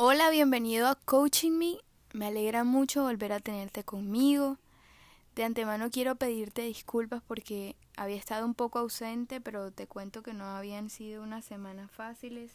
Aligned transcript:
Hola, 0.00 0.30
bienvenido 0.30 0.86
a 0.86 0.94
Coaching 0.94 1.58
Me. 1.58 1.78
Me 2.12 2.28
alegra 2.28 2.62
mucho 2.62 3.02
volver 3.02 3.32
a 3.32 3.40
tenerte 3.40 3.82
conmigo. 3.82 4.56
De 5.34 5.42
antemano 5.42 5.90
quiero 5.90 6.14
pedirte 6.14 6.62
disculpas 6.62 7.20
porque 7.26 7.74
había 7.96 8.14
estado 8.14 8.46
un 8.46 8.54
poco 8.54 8.78
ausente, 8.78 9.40
pero 9.40 9.72
te 9.72 9.88
cuento 9.88 10.22
que 10.22 10.34
no 10.34 10.44
habían 10.44 10.88
sido 10.88 11.24
unas 11.24 11.44
semanas 11.44 11.90
fáciles. 11.90 12.52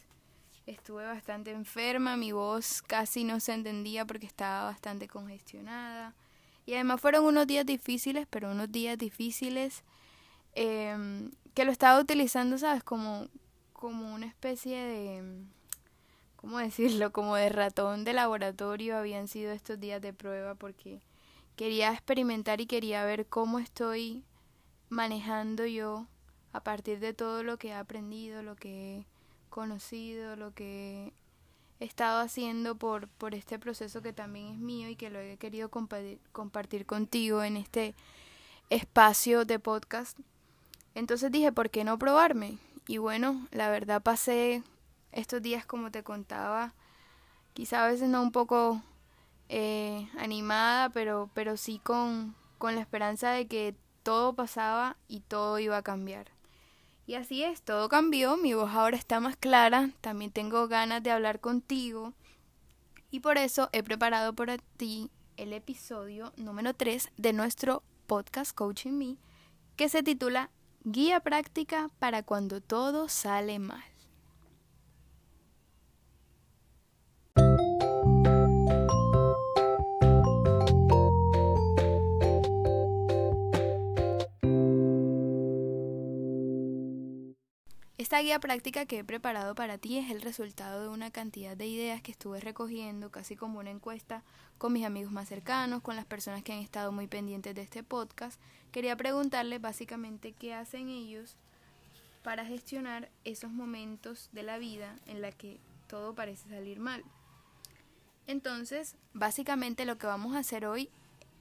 Estuve 0.64 1.04
bastante 1.04 1.50
enferma, 1.50 2.16
mi 2.16 2.32
voz 2.32 2.80
casi 2.80 3.24
no 3.24 3.38
se 3.40 3.52
entendía 3.52 4.06
porque 4.06 4.24
estaba 4.24 4.70
bastante 4.70 5.06
congestionada. 5.06 6.14
Y 6.64 6.72
además 6.72 6.98
fueron 6.98 7.26
unos 7.26 7.46
días 7.46 7.66
difíciles, 7.66 8.26
pero 8.30 8.52
unos 8.52 8.72
días 8.72 8.96
difíciles 8.96 9.84
em, 10.54 11.30
que 11.52 11.66
lo 11.66 11.72
estaba 11.72 12.00
utilizando, 12.00 12.56
¿sabes? 12.56 12.82
Como, 12.82 13.28
como 13.74 14.14
una 14.14 14.24
especie 14.24 14.78
de 14.78 15.44
¿cómo 16.44 16.58
decirlo? 16.58 17.10
Como 17.10 17.36
de 17.36 17.48
ratón 17.48 18.04
de 18.04 18.12
laboratorio 18.12 18.98
habían 18.98 19.28
sido 19.28 19.50
estos 19.52 19.80
días 19.80 20.02
de 20.02 20.12
prueba 20.12 20.54
porque 20.54 21.00
quería 21.56 21.90
experimentar 21.90 22.60
y 22.60 22.66
quería 22.66 23.02
ver 23.06 23.24
cómo 23.24 23.58
estoy 23.58 24.22
manejando 24.90 25.64
yo 25.64 26.06
a 26.52 26.60
partir 26.62 27.00
de 27.00 27.14
todo 27.14 27.42
lo 27.42 27.56
que 27.56 27.68
he 27.68 27.72
aprendido, 27.72 28.42
lo 28.42 28.56
que 28.56 28.98
he 28.98 29.06
conocido, 29.48 30.36
lo 30.36 30.52
que 30.52 31.14
he 31.80 31.86
estado 31.86 32.20
haciendo 32.20 32.74
por, 32.74 33.08
por 33.08 33.34
este 33.34 33.58
proceso 33.58 34.02
que 34.02 34.12
también 34.12 34.48
es 34.48 34.58
mío 34.58 34.90
y 34.90 34.96
que 34.96 35.08
lo 35.08 35.20
he 35.20 35.38
querido 35.38 35.70
compartir, 35.70 36.20
compartir 36.32 36.84
contigo 36.84 37.42
en 37.42 37.56
este 37.56 37.94
espacio 38.68 39.46
de 39.46 39.58
podcast. 39.58 40.18
Entonces 40.94 41.32
dije, 41.32 41.52
¿por 41.52 41.70
qué 41.70 41.84
no 41.84 41.98
probarme? 41.98 42.58
Y 42.86 42.98
bueno, 42.98 43.48
la 43.50 43.70
verdad 43.70 44.02
pasé 44.02 44.62
estos 45.14 45.40
días, 45.42 45.64
como 45.64 45.90
te 45.90 46.02
contaba, 46.02 46.74
quizá 47.54 47.84
a 47.84 47.88
veces 47.88 48.08
no 48.08 48.22
un 48.22 48.32
poco 48.32 48.82
eh, 49.48 50.08
animada, 50.18 50.90
pero, 50.90 51.30
pero 51.34 51.56
sí 51.56 51.80
con, 51.82 52.34
con 52.58 52.74
la 52.74 52.80
esperanza 52.80 53.30
de 53.30 53.46
que 53.46 53.74
todo 54.02 54.34
pasaba 54.34 54.96
y 55.08 55.20
todo 55.20 55.58
iba 55.58 55.76
a 55.76 55.82
cambiar. 55.82 56.26
Y 57.06 57.14
así 57.14 57.42
es, 57.42 57.62
todo 57.62 57.88
cambió, 57.88 58.36
mi 58.36 58.54
voz 58.54 58.70
ahora 58.70 58.96
está 58.96 59.20
más 59.20 59.36
clara, 59.36 59.90
también 60.00 60.30
tengo 60.30 60.68
ganas 60.68 61.02
de 61.02 61.10
hablar 61.10 61.40
contigo 61.40 62.14
y 63.10 63.20
por 63.20 63.38
eso 63.38 63.68
he 63.72 63.82
preparado 63.82 64.32
para 64.32 64.56
ti 64.76 65.10
el 65.36 65.52
episodio 65.52 66.32
número 66.36 66.74
3 66.74 67.12
de 67.16 67.32
nuestro 67.32 67.82
podcast 68.06 68.54
Coaching 68.54 68.92
Me 68.92 69.16
que 69.76 69.88
se 69.88 70.02
titula 70.02 70.50
Guía 70.82 71.20
práctica 71.20 71.90
para 71.98 72.22
cuando 72.22 72.60
todo 72.60 73.08
sale 73.08 73.58
mal. 73.58 73.93
Esta 88.14 88.22
guía 88.22 88.38
práctica 88.38 88.86
que 88.86 89.00
he 89.00 89.04
preparado 89.04 89.56
para 89.56 89.76
ti 89.76 89.98
es 89.98 90.08
el 90.08 90.22
resultado 90.22 90.82
de 90.82 90.88
una 90.88 91.10
cantidad 91.10 91.56
de 91.56 91.66
ideas 91.66 92.00
que 92.00 92.12
estuve 92.12 92.38
recogiendo, 92.38 93.10
casi 93.10 93.34
como 93.34 93.58
una 93.58 93.72
encuesta 93.72 94.22
con 94.56 94.72
mis 94.72 94.84
amigos 94.84 95.10
más 95.10 95.28
cercanos, 95.28 95.82
con 95.82 95.96
las 95.96 96.04
personas 96.04 96.44
que 96.44 96.52
han 96.52 96.60
estado 96.60 96.92
muy 96.92 97.08
pendientes 97.08 97.56
de 97.56 97.62
este 97.62 97.82
podcast. 97.82 98.40
Quería 98.70 98.96
preguntarles 98.96 99.60
básicamente 99.60 100.30
qué 100.30 100.54
hacen 100.54 100.90
ellos 100.90 101.34
para 102.22 102.46
gestionar 102.46 103.10
esos 103.24 103.50
momentos 103.50 104.30
de 104.30 104.44
la 104.44 104.58
vida 104.58 104.94
en 105.06 105.20
la 105.20 105.32
que 105.32 105.58
todo 105.88 106.14
parece 106.14 106.48
salir 106.48 106.78
mal. 106.78 107.02
Entonces, 108.28 108.94
básicamente 109.12 109.86
lo 109.86 109.98
que 109.98 110.06
vamos 110.06 110.36
a 110.36 110.38
hacer 110.38 110.66
hoy 110.66 110.88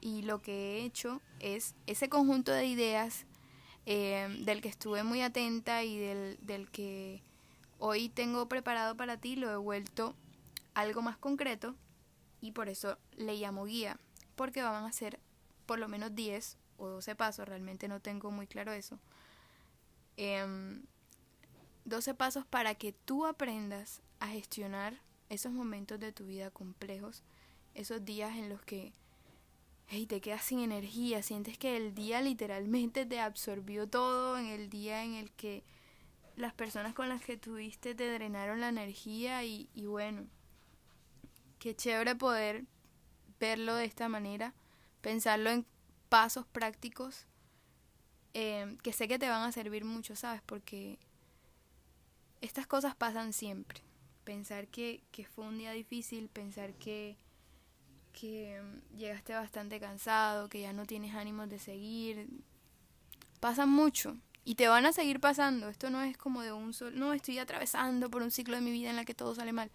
y 0.01 0.23
lo 0.23 0.41
que 0.41 0.79
he 0.79 0.85
hecho 0.85 1.21
es 1.39 1.75
ese 1.85 2.09
conjunto 2.09 2.51
de 2.51 2.65
ideas 2.65 3.27
eh, 3.85 4.27
del 4.41 4.61
que 4.61 4.69
estuve 4.69 5.03
muy 5.03 5.21
atenta 5.21 5.83
y 5.83 5.97
del, 5.97 6.37
del 6.41 6.69
que 6.69 7.21
hoy 7.79 8.09
tengo 8.09 8.47
preparado 8.47 8.95
para 8.95 9.17
ti, 9.17 9.35
lo 9.35 9.51
he 9.51 9.57
vuelto 9.57 10.15
algo 10.73 11.01
más 11.01 11.17
concreto 11.17 11.75
y 12.41 12.51
por 12.51 12.69
eso 12.69 12.97
le 13.17 13.35
llamo 13.35 13.65
guía, 13.65 13.99
porque 14.35 14.61
van 14.61 14.85
a 14.85 14.91
ser 14.91 15.19
por 15.65 15.79
lo 15.79 15.87
menos 15.87 16.13
10 16.15 16.57
o 16.77 16.87
12 16.87 17.15
pasos, 17.15 17.47
realmente 17.47 17.87
no 17.87 17.99
tengo 17.99 18.31
muy 18.31 18.47
claro 18.47 18.71
eso. 18.71 18.99
12 20.17 22.09
em, 22.09 22.17
pasos 22.17 22.45
para 22.45 22.75
que 22.75 22.93
tú 22.93 23.25
aprendas 23.25 24.01
a 24.19 24.27
gestionar 24.27 25.01
esos 25.29 25.51
momentos 25.51 25.99
de 25.99 26.11
tu 26.11 26.25
vida 26.25 26.51
complejos, 26.51 27.23
esos 27.73 28.05
días 28.05 28.35
en 28.35 28.49
los 28.49 28.61
que 28.61 28.93
y 29.89 30.07
te 30.07 30.21
quedas 30.21 30.43
sin 30.43 30.59
energía, 30.59 31.21
sientes 31.21 31.57
que 31.57 31.77
el 31.77 31.93
día 31.93 32.21
literalmente 32.21 33.05
te 33.05 33.19
absorbió 33.19 33.87
todo, 33.87 34.37
en 34.37 34.47
el 34.47 34.69
día 34.69 35.03
en 35.03 35.13
el 35.13 35.31
que 35.31 35.63
las 36.35 36.53
personas 36.53 36.93
con 36.93 37.09
las 37.09 37.21
que 37.21 37.37
tuviste 37.37 37.93
te 37.93 38.11
drenaron 38.11 38.59
la 38.61 38.69
energía 38.69 39.43
y, 39.43 39.69
y 39.75 39.85
bueno, 39.85 40.25
qué 41.59 41.75
chévere 41.75 42.15
poder 42.15 42.65
verlo 43.39 43.75
de 43.75 43.85
esta 43.85 44.09
manera, 44.09 44.53
pensarlo 45.01 45.49
en 45.49 45.65
pasos 46.09 46.45
prácticos 46.47 47.27
eh, 48.33 48.77
que 48.81 48.93
sé 48.93 49.07
que 49.07 49.19
te 49.19 49.29
van 49.29 49.43
a 49.43 49.51
servir 49.51 49.85
mucho, 49.85 50.15
¿sabes? 50.15 50.41
Porque 50.45 50.97
estas 52.41 52.65
cosas 52.65 52.95
pasan 52.95 53.31
siempre. 53.31 53.81
Pensar 54.23 54.67
que, 54.67 55.03
que 55.11 55.25
fue 55.25 55.45
un 55.45 55.57
día 55.57 55.71
difícil, 55.71 56.29
pensar 56.29 56.73
que 56.73 57.17
que 58.13 58.61
llegaste 58.95 59.33
bastante 59.33 59.79
cansado, 59.79 60.47
que 60.47 60.61
ya 60.61 60.71
no 60.71 60.85
tienes 60.85 61.15
ánimos 61.15 61.49
de 61.49 61.59
seguir. 61.59 62.29
Pasan 63.39 63.69
mucho 63.69 64.15
y 64.45 64.55
te 64.55 64.67
van 64.67 64.85
a 64.85 64.93
seguir 64.93 65.19
pasando. 65.19 65.67
Esto 65.67 65.89
no 65.89 66.01
es 66.01 66.17
como 66.17 66.41
de 66.41 66.53
un 66.53 66.73
solo, 66.73 66.95
no 66.95 67.13
estoy 67.13 67.39
atravesando 67.39 68.09
por 68.09 68.21
un 68.21 68.31
ciclo 68.31 68.55
de 68.55 68.61
mi 68.61 68.71
vida 68.71 68.89
en 68.89 68.95
la 68.95 69.05
que 69.05 69.13
todo 69.13 69.35
sale 69.35 69.51
mal. 69.51 69.69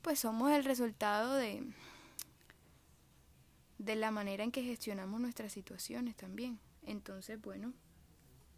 Pues 0.00 0.20
somos 0.20 0.52
el 0.52 0.64
resultado 0.64 1.34
de 1.34 1.62
de 3.78 3.94
la 3.94 4.10
manera 4.10 4.42
en 4.42 4.52
que 4.52 4.62
gestionamos 4.62 5.20
nuestras 5.20 5.52
situaciones 5.52 6.16
también. 6.16 6.58
Entonces, 6.82 7.40
bueno, 7.40 7.74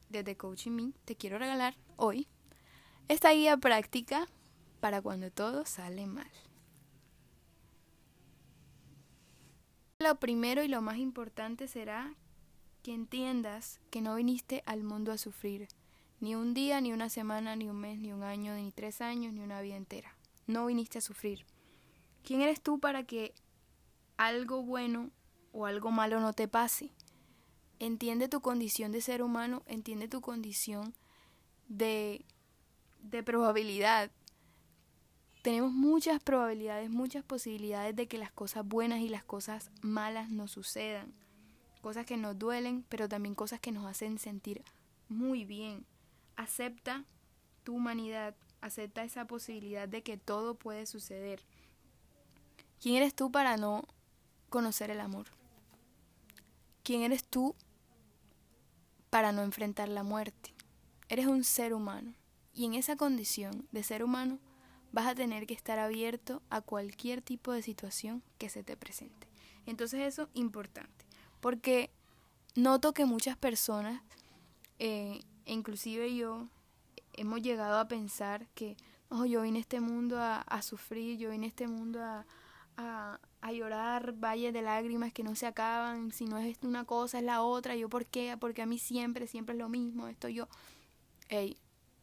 desde 0.09 0.37
Coaching 0.37 0.71
Me 0.71 0.93
te 1.05 1.17
quiero 1.17 1.39
regalar 1.39 1.75
hoy 1.97 2.29
esta 3.09 3.33
guía 3.33 3.57
práctica 3.57 4.29
para 4.81 5.03
cuando 5.03 5.31
todo 5.31 5.67
sale 5.67 6.07
mal. 6.07 6.31
Lo 10.01 10.15
primero 10.21 10.63
y 10.63 10.69
lo 10.69 10.81
más 10.81 10.99
importante 10.99 11.67
será 11.67 12.15
que 12.85 12.95
entiendas 12.95 13.81
que 13.91 14.01
no 14.01 14.15
viniste 14.15 14.63
al 14.65 14.85
mundo 14.85 15.11
a 15.11 15.19
sufrir, 15.19 15.67
ni 16.21 16.37
un 16.37 16.55
día, 16.55 16.81
ni 16.81 16.93
una 16.93 17.09
semana, 17.09 17.57
ni 17.57 17.69
un 17.69 17.81
mes, 17.81 17.99
ni 17.99 18.13
un 18.13 18.23
año, 18.23 18.55
ni 18.55 18.71
tres 18.71 19.01
años, 19.01 19.33
ni 19.33 19.41
una 19.41 19.61
vida 19.61 19.75
entera. 19.75 20.17
No 20.47 20.67
viniste 20.67 20.99
a 20.99 21.01
sufrir. 21.01 21.47
¿Quién 22.23 22.43
eres 22.43 22.61
tú 22.61 22.79
para 22.79 23.03
que 23.03 23.35
algo 24.17 24.63
bueno 24.63 25.11
o 25.51 25.67
algo 25.67 25.91
malo 25.91 26.21
no 26.21 26.33
te 26.33 26.47
pase? 26.47 26.93
Entiende 27.81 28.29
tu 28.29 28.41
condición 28.41 28.93
de 28.93 29.01
ser 29.01 29.21
humano, 29.21 29.65
entiende 29.67 30.07
tu 30.07 30.21
condición 30.21 30.95
de, 31.67 32.25
de 33.01 33.25
probabilidad, 33.25 34.13
tenemos 35.43 35.73
muchas 35.73 36.23
probabilidades, 36.23 36.91
muchas 36.91 37.25
posibilidades 37.25 37.95
de 37.95 38.07
que 38.07 38.19
las 38.19 38.33
cosas 38.33 38.67
buenas 38.67 39.01
y 39.01 39.09
las 39.09 39.25
cosas 39.25 39.71
malas 39.83 40.31
nos 40.31 40.51
sucedan. 40.51 41.13
Cosas 41.81 42.07
que 42.07 42.17
nos 42.17 42.39
duelen, 42.39 42.85
pero 42.89 43.09
también 43.09 43.35
cosas 43.35 43.61
que 43.61 43.73
nos 43.73 43.87
hacen 43.87 44.19
sentir 44.19 44.63
muy 45.09 45.45
bien. 45.45 45.87
Acepta 46.37 47.05
tu 47.65 47.77
humanidad, 47.77 48.35
acepta 48.61 49.05
esa 49.05 49.27
posibilidad 49.27 49.89
de 49.89 50.03
que 50.03 50.17
todo 50.17 50.55
puede 50.55 50.87
suceder. 50.87 51.43
¿Quién 52.81 52.97
eres 52.97 53.15
tú 53.15 53.31
para 53.31 53.57
no 53.57 53.85
conocer 54.51 54.91
el 54.91 55.01
amor? 55.01 55.27
¿Quién 56.83 57.03
eres 57.03 57.25
tú 57.25 57.55
para 59.11 59.33
no 59.33 59.43
enfrentar 59.43 59.89
la 59.89 60.03
muerte? 60.03 60.55
Eres 61.09 61.27
un 61.27 61.45
ser 61.45 61.75
humano 61.75 62.15
y 62.55 62.65
en 62.65 62.75
esa 62.75 62.97
condición 62.97 63.67
de 63.73 63.83
ser 63.83 64.03
humano 64.03 64.39
vas 64.93 65.07
a 65.07 65.15
tener 65.15 65.47
que 65.47 65.55
estar 65.55 65.79
abierto 65.79 66.43
a 66.51 66.61
cualquier 66.61 67.23
tipo 67.23 67.53
de 67.53 67.63
situación 67.63 68.23
que 68.39 68.49
se 68.49 68.63
te 68.63 68.77
presente. 68.77 69.29
Entonces 69.67 70.01
eso 70.01 70.23
es 70.23 70.29
importante, 70.35 71.05
porque 71.41 71.91
noto 72.55 72.95
que 72.95 73.05
muchas 73.05 73.37
personas, 73.37 74.03
eh, 74.79 75.21
inclusive 75.45 76.15
yo, 76.15 76.49
hemos 77.13 77.43
llegado 77.43 77.79
a 77.79 77.89
pensar 77.89 78.47
que 78.55 78.77
oh, 79.11 79.25
yo 79.25 79.43
vine 79.43 79.59
a 79.59 79.61
este 79.61 79.81
mundo 79.81 80.19
a, 80.21 80.63
sufrir, 80.63 81.19
yo 81.19 81.31
vine 81.31 81.47
a 81.47 81.49
este 81.49 81.67
mundo 81.67 82.01
a, 82.03 82.25
a, 82.77 83.53
llorar 83.53 84.13
valles 84.13 84.53
de 84.53 84.63
lágrimas 84.63 85.13
que 85.13 85.23
no 85.23 85.35
se 85.35 85.47
acaban, 85.47 86.13
si 86.13 86.27
no 86.27 86.39
es 86.39 86.59
una 86.63 86.85
cosa 86.85 87.19
es 87.19 87.25
la 87.25 87.43
otra, 87.43 87.77
yo 87.77 87.89
por 87.89 88.07
qué, 88.07 88.37
porque 88.39 88.63
a 88.63 88.67
mí 88.67 88.79
siempre, 88.79 89.27
siempre 89.27 89.55
es 89.55 89.59
lo 89.59 89.69
mismo, 89.69 90.07
esto 90.09 90.29
yo, 90.29 90.49
hey, 91.29 91.57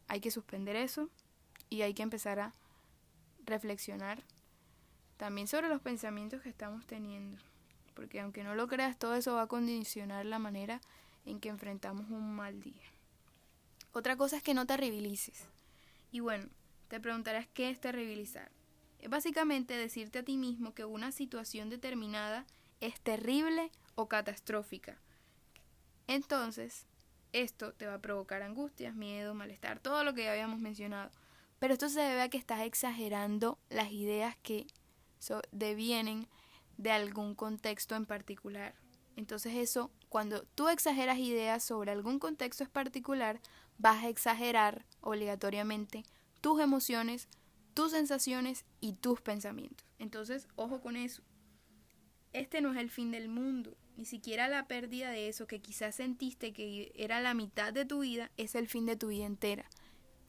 hay 0.08 0.20
que 0.20 0.31
suspender 0.31 0.76
eso 0.76 1.10
y 1.70 1.81
hay 1.81 1.94
que 1.94 2.04
empezar 2.04 2.40
a 2.40 2.54
reflexionar 3.45 4.24
también 5.18 5.47
sobre 5.47 5.69
los 5.69 5.81
pensamientos 5.81 6.42
que 6.42 6.50
estamos 6.50 6.86
teniendo. 6.86 7.38
Porque 7.94 8.19
aunque 8.19 8.44
no 8.44 8.56
lo 8.56 8.68
creas, 8.68 8.97
todo 8.97 9.15
eso 9.15 9.36
va 9.36 9.44
a 9.44 9.47
condicionar 9.47 10.25
la 10.25 10.39
manera 10.39 10.81
en 11.25 11.39
que 11.39 11.50
enfrentamos 11.50 12.09
un 12.09 12.36
mal 12.36 12.62
día. 12.62 12.83
Otra 13.94 14.18
cosa 14.18 14.38
es 14.38 14.44
que 14.44 14.53
no 14.53 14.65
te 14.65 14.74
terribilices. 14.74 15.47
Y 16.12 16.19
bueno, 16.19 16.47
te 16.89 17.00
preguntarás 17.00 17.47
qué 17.53 17.69
es 17.69 17.80
terribilizar. 17.80 18.51
Es 19.00 19.09
básicamente 19.09 19.77
decirte 19.77 20.19
a 20.19 20.24
ti 20.24 20.38
mismo 20.38 20.74
que 20.74 20.83
una 20.83 21.12
situación 21.12 21.69
determinada 21.69 22.45
es 22.81 23.00
terrible 23.01 23.71
o 23.95 24.07
catastrófica. 24.07 24.97
Entonces, 26.07 26.86
esto 27.31 27.74
te 27.74 27.88
va 27.88 27.95
a 27.95 28.01
provocar 28.01 28.44
angustias, 28.44 28.95
miedo, 28.95 29.33
malestar, 29.33 29.80
todo 29.80 30.03
lo 30.03 30.13
que 30.13 30.24
ya 30.24 30.31
habíamos 30.31 30.59
mencionado. 30.59 31.12
Pero 31.60 31.74
esto 31.74 31.90
se 31.90 32.02
debe 32.02 32.22
a 32.22 32.30
que 32.30 32.38
estás 32.38 32.62
exagerando 32.62 33.57
las 33.69 33.92
ideas 33.92 34.36
que 34.42 34.68
devienen 35.52 36.28
de 36.78 36.92
algún 36.92 37.36
contexto 37.36 37.96
en 37.96 38.06
particular. 38.06 38.75
Entonces 39.16 39.56
eso, 39.56 39.92
cuando 40.10 40.44
tú 40.56 40.68
exageras 40.68 41.18
ideas 41.19 41.63
sobre 41.63 41.92
algún 41.92 42.19
contexto 42.19 42.63
en 42.63 42.69
particular, 42.69 43.40
vas 43.78 44.04
a 44.04 44.10
exagerar 44.10 44.86
obligatoriamente 45.02 46.04
tus 46.42 46.60
emociones, 46.62 47.28
tus 47.74 47.92
sensaciones 47.92 48.66
y 48.81 48.94
tus 48.94 49.22
pensamientos. 49.22 49.88
Entonces, 50.00 50.48
ojo 50.56 50.81
con 50.81 50.96
eso. 50.96 51.24
Este 52.34 52.60
no 52.60 52.72
es 52.72 52.78
el 52.78 52.90
fin 52.90 53.12
del 53.12 53.30
mundo. 53.30 53.78
Ni 53.96 54.04
siquiera 54.04 54.50
la 54.50 54.68
pérdida 54.68 55.10
de 55.10 55.30
eso 55.30 55.48
que 55.48 55.62
quizás 55.62 55.96
sentiste 55.96 56.52
que 56.52 56.92
era 56.96 57.22
la 57.22 57.34
mitad 57.34 57.72
de 57.72 57.86
tu 57.86 58.02
vida 58.02 58.30
es 58.36 58.56
el 58.56 58.68
fin 58.68 58.86
de 58.86 58.98
tu 58.98 59.07
vida 59.07 59.25
entera. 59.25 59.69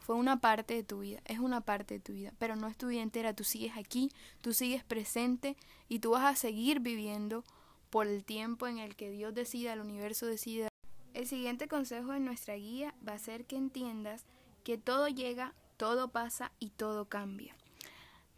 Fue 0.07 0.15
una 0.15 0.39
parte 0.39 0.75
de 0.75 0.85
tu 0.85 1.01
vida, 1.01 1.21
es 1.25 1.41
una 1.41 1.63
parte 1.63 1.95
de 1.95 2.01
tu 2.01 2.13
vida, 2.13 2.33
pero 2.39 2.55
no 2.55 2.69
es 2.69 2.77
tu 2.77 2.87
vida 2.87 3.03
entera. 3.03 3.35
Tú 3.35 3.43
sigues 3.43 3.77
aquí, 3.77 4.13
tú 4.41 4.53
sigues 4.53 4.85
presente 4.85 5.57
y 5.89 5.99
tú 5.99 6.11
vas 6.13 6.25
a 6.25 6.37
seguir 6.37 6.79
viviendo 6.79 7.43
por 7.91 8.07
el 8.07 8.23
tiempo 8.25 8.69
en 8.69 8.79
el 8.79 8.95
que 8.95 9.11
Dios 9.11 9.35
decida, 9.35 9.73
el 9.73 9.81
universo 9.81 10.27
decida. 10.27 10.69
El 11.13 11.27
siguiente 11.27 11.67
consejo 11.67 12.13
de 12.13 12.21
nuestra 12.21 12.55
guía 12.55 12.95
va 13.05 13.15
a 13.15 13.19
ser 13.19 13.47
que 13.47 13.57
entiendas 13.57 14.27
que 14.63 14.79
todo 14.79 15.09
llega, 15.09 15.55
todo 15.77 16.07
pasa 16.07 16.53
y 16.61 16.71
todo 16.71 17.07
cambia. 17.07 17.57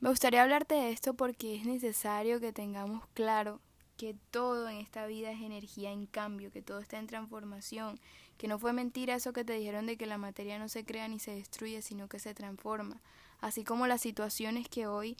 Me 0.00 0.08
gustaría 0.08 0.44
hablarte 0.44 0.74
de 0.74 0.90
esto 0.90 1.12
porque 1.12 1.54
es 1.54 1.66
necesario 1.66 2.40
que 2.40 2.54
tengamos 2.54 3.06
claro 3.12 3.60
que 3.98 4.16
todo 4.30 4.70
en 4.70 4.78
esta 4.78 5.06
vida 5.06 5.32
es 5.32 5.42
energía 5.42 5.90
en 5.90 6.06
cambio, 6.06 6.50
que 6.50 6.62
todo 6.62 6.78
está 6.78 6.98
en 6.98 7.08
transformación, 7.08 8.00
que 8.38 8.48
no 8.48 8.58
fue 8.58 8.72
mentira 8.72 9.16
eso 9.16 9.32
que 9.32 9.44
te 9.44 9.52
dijeron 9.52 9.86
de 9.86 9.96
que 9.96 10.06
la 10.06 10.16
materia 10.16 10.58
no 10.58 10.68
se 10.68 10.84
crea 10.84 11.08
ni 11.08 11.18
se 11.18 11.34
destruye, 11.34 11.82
sino 11.82 12.08
que 12.08 12.18
se 12.18 12.34
transforma, 12.34 13.02
así 13.40 13.64
como 13.64 13.86
las 13.86 14.00
situaciones 14.00 14.68
que 14.68 14.86
hoy 14.86 15.16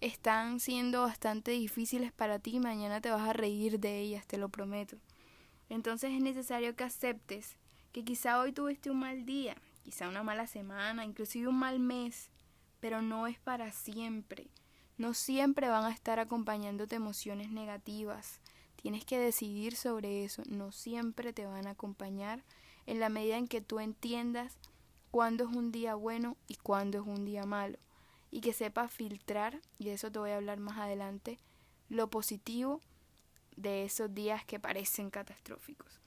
están 0.00 0.60
siendo 0.60 1.02
bastante 1.02 1.52
difíciles 1.52 2.10
para 2.12 2.38
ti, 2.38 2.58
mañana 2.58 3.00
te 3.00 3.10
vas 3.10 3.28
a 3.28 3.32
reír 3.32 3.78
de 3.78 4.00
ellas, 4.00 4.26
te 4.26 4.38
lo 4.38 4.48
prometo. 4.48 4.96
Entonces 5.68 6.12
es 6.12 6.20
necesario 6.20 6.74
que 6.74 6.84
aceptes 6.84 7.56
que 7.92 8.04
quizá 8.04 8.40
hoy 8.40 8.52
tuviste 8.52 8.90
un 8.90 8.98
mal 8.98 9.24
día, 9.24 9.56
quizá 9.84 10.08
una 10.08 10.22
mala 10.22 10.46
semana, 10.46 11.04
inclusive 11.04 11.48
un 11.48 11.58
mal 11.58 11.78
mes, 11.78 12.30
pero 12.80 13.02
no 13.02 13.26
es 13.26 13.38
para 13.38 13.72
siempre. 13.72 14.48
No 14.96 15.14
siempre 15.14 15.68
van 15.68 15.84
a 15.84 15.90
estar 15.90 16.18
acompañándote 16.18 16.96
emociones 16.96 17.50
negativas. 17.50 18.40
Tienes 18.84 19.06
que 19.06 19.18
decidir 19.18 19.76
sobre 19.76 20.26
eso. 20.26 20.42
No 20.46 20.70
siempre 20.70 21.32
te 21.32 21.46
van 21.46 21.66
a 21.66 21.70
acompañar 21.70 22.44
en 22.84 23.00
la 23.00 23.08
medida 23.08 23.38
en 23.38 23.48
que 23.48 23.62
tú 23.62 23.80
entiendas 23.80 24.58
cuándo 25.10 25.44
es 25.44 25.56
un 25.56 25.72
día 25.72 25.94
bueno 25.94 26.36
y 26.48 26.56
cuándo 26.56 26.98
es 26.98 27.06
un 27.06 27.24
día 27.24 27.46
malo. 27.46 27.78
Y 28.30 28.42
que 28.42 28.52
sepas 28.52 28.92
filtrar, 28.92 29.58
y 29.78 29.86
de 29.86 29.94
eso 29.94 30.12
te 30.12 30.18
voy 30.18 30.32
a 30.32 30.36
hablar 30.36 30.60
más 30.60 30.76
adelante, 30.76 31.38
lo 31.88 32.10
positivo 32.10 32.82
de 33.56 33.86
esos 33.86 34.12
días 34.12 34.44
que 34.44 34.60
parecen 34.60 35.08
catastróficos. 35.08 35.98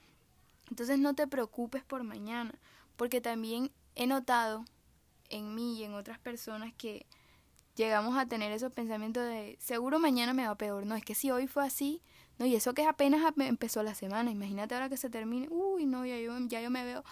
Entonces 0.70 1.00
no 1.00 1.16
te 1.16 1.26
preocupes 1.26 1.82
por 1.82 2.04
mañana, 2.04 2.60
porque 2.96 3.20
también 3.20 3.72
he 3.96 4.06
notado 4.06 4.64
en 5.30 5.52
mí 5.52 5.80
y 5.80 5.82
en 5.82 5.94
otras 5.94 6.20
personas 6.20 6.72
que 6.74 7.06
llegamos 7.78 8.18
a 8.18 8.26
tener 8.26 8.50
esos 8.50 8.72
pensamientos 8.72 9.24
de 9.24 9.56
seguro 9.60 10.00
mañana 10.00 10.34
me 10.34 10.46
va 10.46 10.56
peor. 10.56 10.84
No, 10.84 10.96
es 10.96 11.04
que 11.04 11.14
si 11.14 11.30
hoy 11.30 11.46
fue 11.46 11.64
así, 11.64 12.02
no, 12.38 12.44
y 12.44 12.54
eso 12.54 12.74
que 12.74 12.84
apenas 12.84 13.32
empezó 13.38 13.82
la 13.82 13.94
semana, 13.94 14.30
imagínate 14.30 14.74
ahora 14.74 14.88
que 14.88 14.96
se 14.96 15.08
termine, 15.08 15.48
uy, 15.48 15.86
no, 15.86 16.04
ya 16.04 16.18
yo, 16.18 16.36
ya 16.48 16.60
yo 16.60 16.70
me 16.70 16.84
veo. 16.84 17.04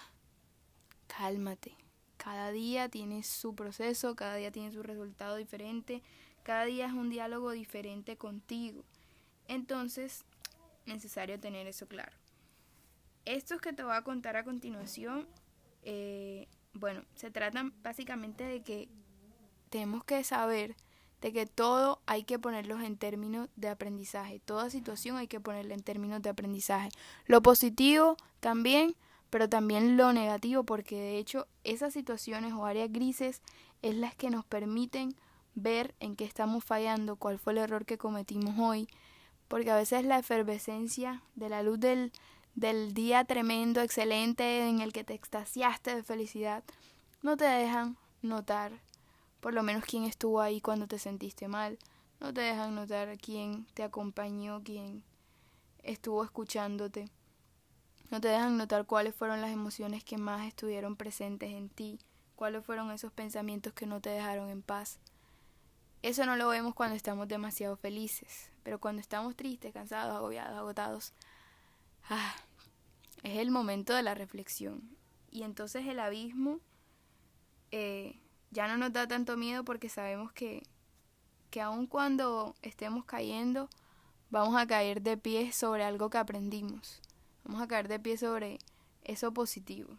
Cálmate. 1.06 1.76
Cada 2.16 2.50
día 2.50 2.88
tiene 2.88 3.22
su 3.22 3.54
proceso, 3.54 4.16
cada 4.16 4.36
día 4.36 4.50
tiene 4.50 4.72
su 4.72 4.82
resultado 4.82 5.36
diferente, 5.36 6.02
cada 6.42 6.64
día 6.64 6.86
es 6.86 6.92
un 6.92 7.10
diálogo 7.10 7.52
diferente 7.52 8.16
contigo. 8.16 8.84
Entonces, 9.46 10.24
necesario 10.84 11.38
tener 11.38 11.66
eso 11.68 11.86
claro. 11.86 12.12
Estos 13.24 13.60
que 13.60 13.72
te 13.72 13.84
voy 13.84 13.94
a 13.94 14.02
contar 14.02 14.36
a 14.36 14.44
continuación, 14.44 15.28
eh, 15.82 16.48
bueno, 16.72 17.04
se 17.14 17.30
tratan 17.30 17.72
básicamente 17.82 18.44
de 18.44 18.62
que 18.62 18.88
tenemos 19.70 20.04
que 20.04 20.22
saber 20.24 20.76
de 21.20 21.32
que 21.32 21.46
todo 21.46 22.00
hay 22.06 22.24
que 22.24 22.38
ponerlo 22.38 22.80
en 22.80 22.96
términos 22.96 23.48
de 23.56 23.68
aprendizaje. 23.68 24.40
Toda 24.40 24.70
situación 24.70 25.16
hay 25.16 25.28
que 25.28 25.40
ponerla 25.40 25.74
en 25.74 25.82
términos 25.82 26.22
de 26.22 26.30
aprendizaje. 26.30 26.88
Lo 27.26 27.42
positivo 27.42 28.16
también, 28.40 28.94
pero 29.30 29.48
también 29.48 29.96
lo 29.96 30.12
negativo, 30.12 30.64
porque 30.64 31.00
de 31.00 31.18
hecho 31.18 31.46
esas 31.64 31.92
situaciones 31.92 32.52
o 32.52 32.66
áreas 32.66 32.92
grises 32.92 33.42
es 33.82 33.94
las 33.94 34.14
que 34.14 34.30
nos 34.30 34.44
permiten 34.44 35.16
ver 35.54 35.94
en 36.00 36.16
qué 36.16 36.24
estamos 36.24 36.64
fallando, 36.64 37.16
cuál 37.16 37.38
fue 37.38 37.54
el 37.54 37.58
error 37.58 37.86
que 37.86 37.98
cometimos 37.98 38.58
hoy, 38.58 38.88
porque 39.48 39.70
a 39.70 39.76
veces 39.76 40.04
la 40.04 40.18
efervescencia 40.18 41.22
de 41.34 41.48
la 41.48 41.62
luz 41.62 41.80
del, 41.80 42.12
del 42.54 42.92
día 42.92 43.24
tremendo, 43.24 43.80
excelente, 43.80 44.68
en 44.68 44.80
el 44.80 44.92
que 44.92 45.02
te 45.02 45.14
extasiaste 45.14 45.94
de 45.94 46.02
felicidad, 46.02 46.62
no 47.22 47.36
te 47.36 47.46
dejan 47.46 47.96
notar 48.22 48.85
por 49.40 49.54
lo 49.54 49.62
menos 49.62 49.84
quién 49.84 50.04
estuvo 50.04 50.40
ahí 50.40 50.60
cuando 50.60 50.86
te 50.86 50.98
sentiste 50.98 51.48
mal. 51.48 51.78
No 52.20 52.32
te 52.32 52.40
dejan 52.40 52.74
notar 52.74 53.18
quién 53.18 53.66
te 53.74 53.82
acompañó, 53.82 54.62
quién 54.64 55.04
estuvo 55.82 56.24
escuchándote. 56.24 57.10
No 58.10 58.20
te 58.20 58.28
dejan 58.28 58.56
notar 58.56 58.86
cuáles 58.86 59.14
fueron 59.14 59.40
las 59.40 59.50
emociones 59.50 60.04
que 60.04 60.16
más 60.16 60.46
estuvieron 60.46 60.96
presentes 60.96 61.52
en 61.52 61.68
ti, 61.68 61.98
cuáles 62.36 62.64
fueron 62.64 62.90
esos 62.90 63.12
pensamientos 63.12 63.72
que 63.72 63.86
no 63.86 64.00
te 64.00 64.10
dejaron 64.10 64.48
en 64.48 64.62
paz. 64.62 64.98
Eso 66.02 66.24
no 66.24 66.36
lo 66.36 66.48
vemos 66.48 66.74
cuando 66.74 66.94
estamos 66.94 67.26
demasiado 67.26 67.76
felices, 67.76 68.50
pero 68.62 68.80
cuando 68.80 69.00
estamos 69.00 69.34
tristes, 69.34 69.72
cansados, 69.72 70.14
agobiados, 70.14 70.56
agotados, 70.56 71.12
ah, 72.08 72.34
es 73.22 73.38
el 73.38 73.50
momento 73.50 73.92
de 73.92 74.02
la 74.02 74.14
reflexión. 74.14 74.96
Y 75.30 75.42
entonces 75.42 75.86
el 75.86 75.98
abismo 75.98 76.60
eh, 77.72 78.20
ya 78.56 78.66
no 78.68 78.78
nos 78.78 78.90
da 78.90 79.06
tanto 79.06 79.36
miedo 79.36 79.66
porque 79.66 79.90
sabemos 79.90 80.32
que, 80.32 80.62
que 81.50 81.60
aun 81.60 81.86
cuando 81.86 82.56
estemos 82.62 83.04
cayendo, 83.04 83.68
vamos 84.30 84.56
a 84.56 84.66
caer 84.66 85.02
de 85.02 85.18
pie 85.18 85.52
sobre 85.52 85.84
algo 85.84 86.08
que 86.08 86.16
aprendimos. 86.16 87.02
Vamos 87.44 87.60
a 87.60 87.68
caer 87.68 87.86
de 87.86 88.00
pie 88.00 88.16
sobre 88.16 88.58
eso 89.04 89.30
positivo. 89.34 89.98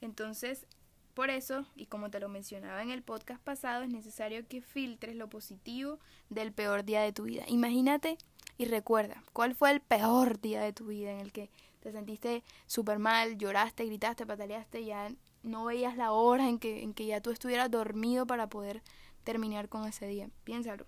Entonces, 0.00 0.66
por 1.12 1.28
eso, 1.28 1.66
y 1.76 1.84
como 1.84 2.10
te 2.10 2.20
lo 2.20 2.30
mencionaba 2.30 2.82
en 2.82 2.90
el 2.90 3.02
podcast 3.02 3.42
pasado, 3.42 3.82
es 3.82 3.90
necesario 3.90 4.48
que 4.48 4.62
filtres 4.62 5.14
lo 5.14 5.28
positivo 5.28 5.98
del 6.30 6.54
peor 6.54 6.86
día 6.86 7.02
de 7.02 7.12
tu 7.12 7.24
vida. 7.24 7.44
Imagínate 7.48 8.16
y 8.56 8.64
recuerda, 8.64 9.22
¿cuál 9.34 9.54
fue 9.54 9.70
el 9.72 9.82
peor 9.82 10.40
día 10.40 10.62
de 10.62 10.72
tu 10.72 10.86
vida 10.86 11.12
en 11.12 11.20
el 11.20 11.32
que 11.32 11.50
te 11.80 11.92
sentiste 11.92 12.42
súper 12.66 12.98
mal, 12.98 13.36
lloraste, 13.36 13.84
gritaste, 13.84 14.24
pataleaste, 14.24 14.86
ya 14.86 15.10
no 15.44 15.64
veías 15.66 15.96
la 15.96 16.10
hora 16.10 16.48
en 16.48 16.58
que, 16.58 16.82
en 16.82 16.94
que 16.94 17.06
ya 17.06 17.20
tú 17.20 17.30
estuvieras 17.30 17.70
dormido 17.70 18.26
para 18.26 18.48
poder 18.48 18.82
terminar 19.22 19.68
con 19.68 19.86
ese 19.86 20.06
día. 20.06 20.28
Piénsalo. 20.42 20.86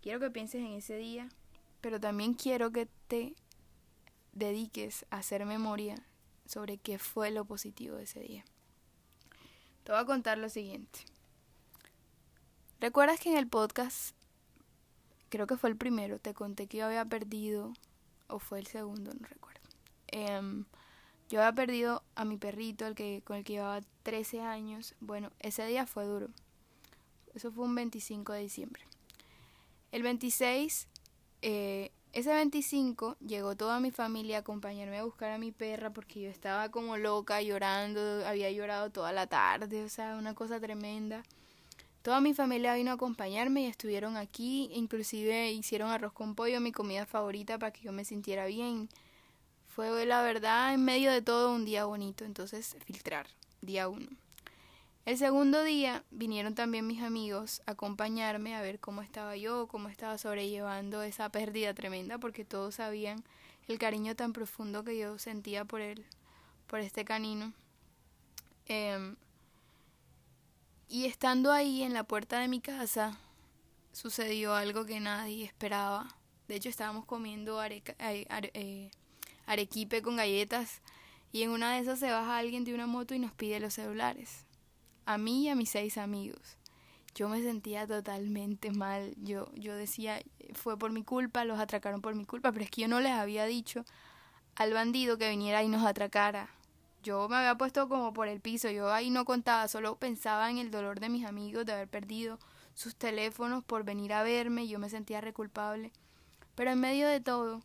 Quiero 0.00 0.18
que 0.18 0.30
pienses 0.30 0.62
en 0.62 0.72
ese 0.72 0.96
día, 0.96 1.28
pero 1.80 2.00
también 2.00 2.34
quiero 2.34 2.72
que 2.72 2.88
te 3.06 3.34
dediques 4.32 5.04
a 5.10 5.18
hacer 5.18 5.44
memoria 5.44 5.94
sobre 6.46 6.78
qué 6.78 6.98
fue 6.98 7.30
lo 7.30 7.44
positivo 7.44 7.96
de 7.96 8.04
ese 8.04 8.20
día. 8.20 8.44
Te 9.84 9.92
voy 9.92 10.00
a 10.00 10.06
contar 10.06 10.38
lo 10.38 10.48
siguiente. 10.48 11.00
¿Recuerdas 12.80 13.20
que 13.20 13.30
en 13.30 13.36
el 13.36 13.46
podcast, 13.46 14.16
creo 15.28 15.46
que 15.46 15.58
fue 15.58 15.68
el 15.68 15.76
primero, 15.76 16.18
te 16.18 16.32
conté 16.32 16.66
que 16.66 16.78
yo 16.78 16.86
había 16.86 17.04
perdido, 17.04 17.74
o 18.28 18.38
fue 18.38 18.58
el 18.58 18.66
segundo, 18.66 19.12
no 19.12 19.26
recuerdo, 19.26 19.60
eh, 20.08 20.64
yo 21.30 21.40
había 21.40 21.54
perdido 21.54 22.02
a 22.16 22.24
mi 22.24 22.36
perrito, 22.36 22.86
el 22.86 22.96
que, 22.96 23.22
con 23.24 23.36
el 23.36 23.44
que 23.44 23.54
llevaba 23.54 23.80
13 24.02 24.40
años. 24.40 24.96
Bueno, 25.00 25.30
ese 25.38 25.64
día 25.64 25.86
fue 25.86 26.04
duro. 26.04 26.28
Eso 27.34 27.52
fue 27.52 27.64
un 27.64 27.74
25 27.76 28.32
de 28.32 28.40
diciembre. 28.40 28.82
El 29.92 30.02
26, 30.02 30.88
eh, 31.42 31.92
ese 32.12 32.34
25, 32.34 33.16
llegó 33.24 33.56
toda 33.56 33.78
mi 33.78 33.92
familia 33.92 34.38
a 34.38 34.40
acompañarme 34.40 34.98
a 34.98 35.04
buscar 35.04 35.30
a 35.30 35.38
mi 35.38 35.52
perra 35.52 35.90
porque 35.90 36.20
yo 36.20 36.28
estaba 36.28 36.68
como 36.70 36.96
loca 36.96 37.40
llorando, 37.40 38.26
había 38.26 38.50
llorado 38.50 38.90
toda 38.90 39.12
la 39.12 39.28
tarde, 39.28 39.84
o 39.84 39.88
sea, 39.88 40.16
una 40.16 40.34
cosa 40.34 40.58
tremenda. 40.58 41.22
Toda 42.02 42.20
mi 42.20 42.34
familia 42.34 42.74
vino 42.74 42.90
a 42.90 42.94
acompañarme 42.94 43.62
y 43.62 43.66
estuvieron 43.66 44.16
aquí, 44.16 44.68
inclusive 44.72 45.52
hicieron 45.52 45.90
arroz 45.90 46.12
con 46.12 46.34
pollo, 46.34 46.60
mi 46.60 46.72
comida 46.72 47.06
favorita, 47.06 47.56
para 47.58 47.72
que 47.72 47.82
yo 47.82 47.92
me 47.92 48.04
sintiera 48.04 48.46
bien. 48.46 48.88
La 49.80 50.20
verdad 50.20 50.74
en 50.74 50.84
medio 50.84 51.10
de 51.10 51.22
todo 51.22 51.54
un 51.54 51.64
día 51.64 51.86
bonito, 51.86 52.26
entonces 52.26 52.76
filtrar, 52.84 53.26
día 53.62 53.88
uno. 53.88 54.08
El 55.06 55.16
segundo 55.16 55.64
día 55.64 56.04
vinieron 56.10 56.54
también 56.54 56.86
mis 56.86 57.02
amigos 57.02 57.62
a 57.64 57.70
acompañarme 57.70 58.54
a 58.54 58.60
ver 58.60 58.78
cómo 58.78 59.00
estaba 59.00 59.36
yo, 59.36 59.68
cómo 59.68 59.88
estaba 59.88 60.18
sobrellevando 60.18 61.02
esa 61.02 61.30
pérdida 61.30 61.72
tremenda, 61.72 62.18
porque 62.18 62.44
todos 62.44 62.74
sabían 62.74 63.24
el 63.68 63.78
cariño 63.78 64.14
tan 64.14 64.34
profundo 64.34 64.84
que 64.84 64.98
yo 64.98 65.18
sentía 65.18 65.64
por 65.64 65.80
él, 65.80 66.04
por 66.66 66.80
este 66.80 67.06
canino. 67.06 67.54
Em, 68.66 69.16
y 70.88 71.06
estando 71.06 71.52
ahí 71.52 71.82
en 71.82 71.94
la 71.94 72.04
puerta 72.04 72.38
de 72.38 72.48
mi 72.48 72.60
casa, 72.60 73.18
sucedió 73.92 74.54
algo 74.54 74.84
que 74.84 75.00
nadie 75.00 75.46
esperaba. 75.46 76.06
De 76.48 76.56
hecho, 76.56 76.68
estábamos 76.68 77.06
comiendo 77.06 77.62
eh, 77.64 77.82
eh, 77.98 78.90
arequipe 79.50 80.00
con 80.00 80.16
galletas 80.16 80.80
y 81.32 81.42
en 81.42 81.50
una 81.50 81.74
de 81.74 81.80
esas 81.80 81.98
se 81.98 82.10
baja 82.10 82.38
alguien 82.38 82.64
de 82.64 82.74
una 82.74 82.86
moto 82.86 83.14
y 83.14 83.18
nos 83.18 83.32
pide 83.32 83.60
los 83.60 83.74
celulares 83.74 84.46
a 85.06 85.18
mí 85.18 85.44
y 85.44 85.48
a 85.48 85.56
mis 85.56 85.70
seis 85.70 85.98
amigos. 85.98 86.56
Yo 87.16 87.28
me 87.28 87.42
sentía 87.42 87.84
totalmente 87.86 88.70
mal. 88.70 89.12
Yo, 89.16 89.50
yo 89.54 89.74
decía, 89.74 90.22
fue 90.54 90.78
por 90.78 90.92
mi 90.92 91.02
culpa, 91.02 91.44
los 91.44 91.58
atracaron 91.58 92.00
por 92.00 92.14
mi 92.14 92.24
culpa, 92.24 92.52
pero 92.52 92.64
es 92.64 92.70
que 92.70 92.82
yo 92.82 92.88
no 92.88 93.00
les 93.00 93.12
había 93.12 93.44
dicho 93.46 93.84
al 94.54 94.72
bandido 94.72 95.18
que 95.18 95.28
viniera 95.28 95.64
y 95.64 95.68
nos 95.68 95.84
atracara. 95.84 96.50
Yo 97.02 97.28
me 97.28 97.36
había 97.36 97.56
puesto 97.56 97.88
como 97.88 98.12
por 98.12 98.28
el 98.28 98.40
piso, 98.40 98.70
yo 98.70 98.92
ahí 98.92 99.10
no 99.10 99.24
contaba, 99.24 99.66
solo 99.66 99.96
pensaba 99.96 100.48
en 100.50 100.58
el 100.58 100.70
dolor 100.70 101.00
de 101.00 101.08
mis 101.08 101.24
amigos 101.24 101.66
de 101.66 101.72
haber 101.72 101.88
perdido 101.88 102.38
sus 102.74 102.94
teléfonos 102.94 103.64
por 103.64 103.84
venir 103.84 104.12
a 104.12 104.22
verme, 104.22 104.68
yo 104.68 104.78
me 104.78 104.90
sentía 104.90 105.20
reculpable. 105.20 105.92
Pero 106.54 106.70
en 106.70 106.78
medio 106.78 107.08
de 107.08 107.20
todo, 107.20 107.62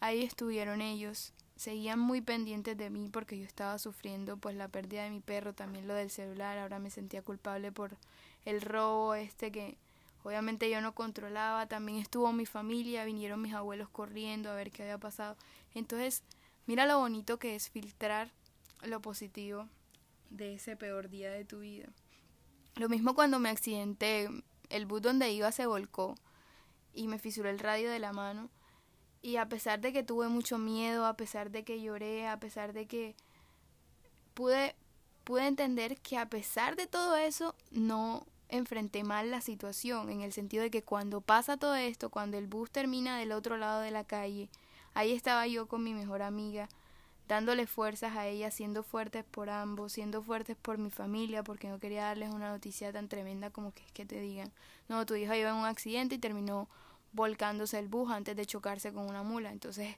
ahí 0.00 0.22
estuvieron 0.22 0.80
ellos, 0.80 1.32
seguían 1.56 1.98
muy 1.98 2.20
pendientes 2.20 2.76
de 2.76 2.90
mí 2.90 3.08
porque 3.08 3.38
yo 3.38 3.44
estaba 3.44 3.78
sufriendo 3.78 4.36
pues 4.36 4.54
la 4.54 4.68
pérdida 4.68 5.04
de 5.04 5.10
mi 5.10 5.20
perro, 5.20 5.54
también 5.54 5.88
lo 5.88 5.94
del 5.94 6.10
celular, 6.10 6.58
ahora 6.58 6.78
me 6.78 6.90
sentía 6.90 7.22
culpable 7.22 7.72
por 7.72 7.96
el 8.44 8.60
robo 8.60 9.14
este 9.14 9.50
que 9.50 9.76
obviamente 10.22 10.70
yo 10.70 10.80
no 10.80 10.94
controlaba, 10.94 11.66
también 11.66 11.98
estuvo 11.98 12.32
mi 12.32 12.46
familia, 12.46 13.04
vinieron 13.04 13.42
mis 13.42 13.54
abuelos 13.54 13.88
corriendo 13.88 14.50
a 14.50 14.54
ver 14.54 14.70
qué 14.70 14.82
había 14.82 14.98
pasado. 14.98 15.36
Entonces, 15.74 16.22
mira 16.66 16.86
lo 16.86 16.98
bonito 16.98 17.38
que 17.38 17.54
es 17.54 17.70
filtrar 17.70 18.30
lo 18.82 19.00
positivo 19.00 19.68
de 20.30 20.54
ese 20.54 20.76
peor 20.76 21.08
día 21.08 21.32
de 21.32 21.44
tu 21.44 21.60
vida. 21.60 21.88
Lo 22.76 22.88
mismo 22.88 23.14
cuando 23.14 23.40
me 23.40 23.48
accidenté, 23.48 24.28
el 24.68 24.86
bus 24.86 25.02
donde 25.02 25.32
iba 25.32 25.50
se 25.50 25.66
volcó 25.66 26.14
y 26.94 27.08
me 27.08 27.18
fisuró 27.18 27.48
el 27.48 27.58
radio 27.58 27.90
de 27.90 27.98
la 27.98 28.12
mano 28.12 28.50
y 29.22 29.36
a 29.36 29.48
pesar 29.48 29.80
de 29.80 29.92
que 29.92 30.02
tuve 30.02 30.28
mucho 30.28 30.58
miedo, 30.58 31.06
a 31.06 31.16
pesar 31.16 31.50
de 31.50 31.64
que 31.64 31.80
lloré, 31.80 32.28
a 32.28 32.38
pesar 32.38 32.72
de 32.72 32.86
que 32.86 33.16
pude, 34.34 34.76
pude 35.24 35.46
entender 35.46 35.98
que 36.00 36.16
a 36.16 36.28
pesar 36.28 36.76
de 36.76 36.86
todo 36.86 37.16
eso 37.16 37.54
no 37.70 38.26
enfrenté 38.48 39.04
mal 39.04 39.30
la 39.30 39.40
situación, 39.40 40.10
en 40.10 40.22
el 40.22 40.32
sentido 40.32 40.62
de 40.62 40.70
que 40.70 40.82
cuando 40.82 41.20
pasa 41.20 41.56
todo 41.56 41.74
esto, 41.74 42.10
cuando 42.10 42.38
el 42.38 42.46
bus 42.46 42.70
termina 42.70 43.18
del 43.18 43.32
otro 43.32 43.56
lado 43.56 43.80
de 43.80 43.90
la 43.90 44.04
calle, 44.04 44.48
ahí 44.94 45.12
estaba 45.12 45.46
yo 45.46 45.68
con 45.68 45.84
mi 45.84 45.92
mejor 45.92 46.22
amiga, 46.22 46.68
dándole 47.26 47.66
fuerzas 47.66 48.16
a 48.16 48.26
ella, 48.26 48.50
siendo 48.50 48.82
fuertes 48.82 49.22
por 49.24 49.50
ambos, 49.50 49.92
siendo 49.92 50.22
fuertes 50.22 50.56
por 50.56 50.78
mi 50.78 50.90
familia, 50.90 51.42
porque 51.42 51.68
no 51.68 51.78
quería 51.78 52.04
darles 52.04 52.30
una 52.32 52.50
noticia 52.50 52.90
tan 52.90 53.08
tremenda 53.08 53.50
como 53.50 53.72
que 53.72 53.84
es 53.84 53.92
que 53.92 54.06
te 54.06 54.20
digan, 54.20 54.50
no, 54.88 55.04
tu 55.04 55.14
hija 55.14 55.36
iba 55.36 55.50
en 55.50 55.56
un 55.56 55.66
accidente 55.66 56.14
y 56.14 56.18
terminó 56.18 56.68
volcándose 57.12 57.78
el 57.78 57.88
bus 57.88 58.10
antes 58.10 58.36
de 58.36 58.46
chocarse 58.46 58.92
con 58.92 59.08
una 59.08 59.22
mula. 59.22 59.50
Entonces 59.50 59.96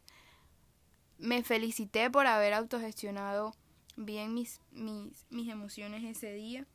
me 1.19 1.43
felicité 1.43 2.11
por 2.11 2.27
haber 2.27 2.55
autogestionado 2.55 3.55
bien 3.97 4.35
mis, 4.35 4.61
mis, 4.73 5.27
mis 5.31 5.49
emociones 5.49 6.05
ese 6.05 6.33
día. 6.33 6.67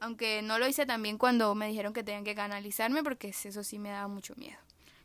Aunque 0.00 0.42
no 0.42 0.58
lo 0.58 0.66
hice 0.66 0.86
también 0.86 1.18
cuando 1.18 1.54
me 1.54 1.68
dijeron 1.68 1.92
que 1.92 2.02
tenían 2.02 2.24
que 2.24 2.34
canalizarme 2.34 3.02
porque 3.04 3.28
eso 3.28 3.62
sí 3.62 3.78
me 3.78 3.90
daba 3.90 4.08
mucho 4.08 4.34
miedo. 4.36 4.58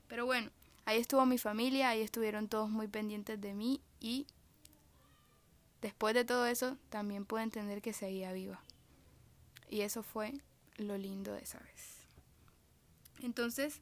Pero 0.08 0.26
bueno, 0.26 0.50
ahí 0.86 0.98
estuvo 1.00 1.26
mi 1.26 1.38
familia, 1.38 1.90
ahí 1.90 2.02
estuvieron 2.02 2.48
todos 2.48 2.70
muy 2.70 2.88
pendientes 2.88 3.40
de 3.40 3.54
mí 3.54 3.82
y 4.00 4.26
después 5.82 6.16
de 6.16 6.26
todo 6.26 6.48
eso 6.48 6.78
también 6.90 7.26
pude 7.26 7.44
entender 7.44 7.82
que 7.82 7.94
seguía 7.94 8.32
viva. 8.32 8.62
Y 9.70 9.82
eso 9.82 10.02
fue 10.02 10.34
lo 10.78 10.98
lindo 10.98 11.34
de 11.34 11.42
esa 11.42 11.60
vez. 11.60 11.98
Entonces, 13.22 13.82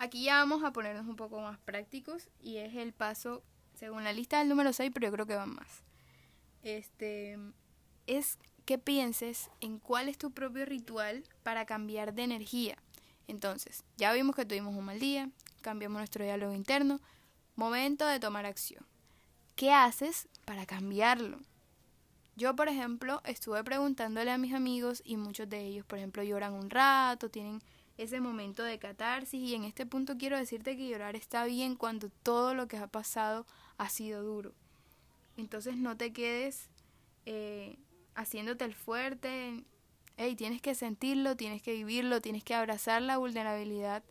Aquí 0.00 0.24
ya 0.24 0.36
vamos 0.36 0.64
a 0.64 0.72
ponernos 0.72 1.06
un 1.06 1.16
poco 1.16 1.42
más 1.42 1.58
prácticos 1.58 2.30
y 2.40 2.56
es 2.56 2.74
el 2.74 2.94
paso, 2.94 3.42
según 3.74 4.02
la 4.02 4.14
lista 4.14 4.38
del 4.38 4.48
número 4.48 4.72
6, 4.72 4.90
pero 4.94 5.08
yo 5.08 5.12
creo 5.12 5.26
que 5.26 5.34
van 5.34 5.54
más. 5.54 5.84
Este 6.62 7.38
es 8.06 8.38
que 8.64 8.78
pienses 8.78 9.50
en 9.60 9.78
cuál 9.78 10.08
es 10.08 10.16
tu 10.16 10.30
propio 10.30 10.64
ritual 10.64 11.24
para 11.42 11.66
cambiar 11.66 12.14
de 12.14 12.22
energía. 12.22 12.78
Entonces, 13.28 13.84
ya 13.98 14.10
vimos 14.14 14.34
que 14.34 14.46
tuvimos 14.46 14.74
un 14.74 14.86
mal 14.86 14.98
día, 14.98 15.28
cambiamos 15.60 15.98
nuestro 15.98 16.24
diálogo 16.24 16.54
interno, 16.54 16.98
momento 17.54 18.06
de 18.06 18.18
tomar 18.18 18.46
acción. 18.46 18.86
¿Qué 19.54 19.70
haces 19.70 20.30
para 20.46 20.64
cambiarlo? 20.64 21.40
Yo, 22.36 22.56
por 22.56 22.68
ejemplo, 22.68 23.20
estuve 23.26 23.62
preguntándole 23.64 24.30
a 24.30 24.38
mis 24.38 24.54
amigos 24.54 25.02
y 25.04 25.18
muchos 25.18 25.46
de 25.50 25.60
ellos, 25.60 25.84
por 25.84 25.98
ejemplo, 25.98 26.22
lloran 26.22 26.54
un 26.54 26.70
rato, 26.70 27.28
tienen 27.28 27.60
ese 28.02 28.20
momento 28.20 28.62
de 28.62 28.78
catarsis 28.78 29.40
y 29.40 29.54
en 29.54 29.64
este 29.64 29.84
punto 29.84 30.16
quiero 30.16 30.38
decirte 30.38 30.76
que 30.76 30.88
llorar 30.88 31.16
está 31.16 31.44
bien 31.44 31.76
cuando 31.76 32.08
todo 32.22 32.54
lo 32.54 32.66
que 32.66 32.78
ha 32.78 32.86
pasado 32.86 33.46
ha 33.76 33.90
sido 33.90 34.22
duro. 34.22 34.52
Entonces 35.36 35.76
no 35.76 35.96
te 35.96 36.12
quedes 36.12 36.68
eh, 37.26 37.76
haciéndote 38.14 38.64
el 38.64 38.74
fuerte. 38.74 39.64
Hey, 40.16 40.34
tienes 40.34 40.62
que 40.62 40.74
sentirlo, 40.74 41.36
tienes 41.36 41.60
que 41.60 41.74
vivirlo, 41.74 42.22
tienes 42.22 42.42
que 42.42 42.54
abrazar 42.54 43.02
la 43.02 43.18
vulnerabilidad 43.18 44.02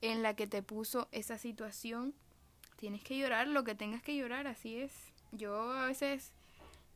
en 0.00 0.22
la 0.22 0.34
que 0.34 0.46
te 0.46 0.62
puso 0.62 1.08
esa 1.12 1.36
situación. 1.36 2.14
Tienes 2.76 3.02
que 3.02 3.18
llorar 3.18 3.48
lo 3.48 3.64
que 3.64 3.74
tengas 3.74 4.02
que 4.02 4.16
llorar, 4.16 4.46
así 4.46 4.76
es. 4.76 4.92
Yo 5.32 5.72
a 5.72 5.86
veces 5.86 6.32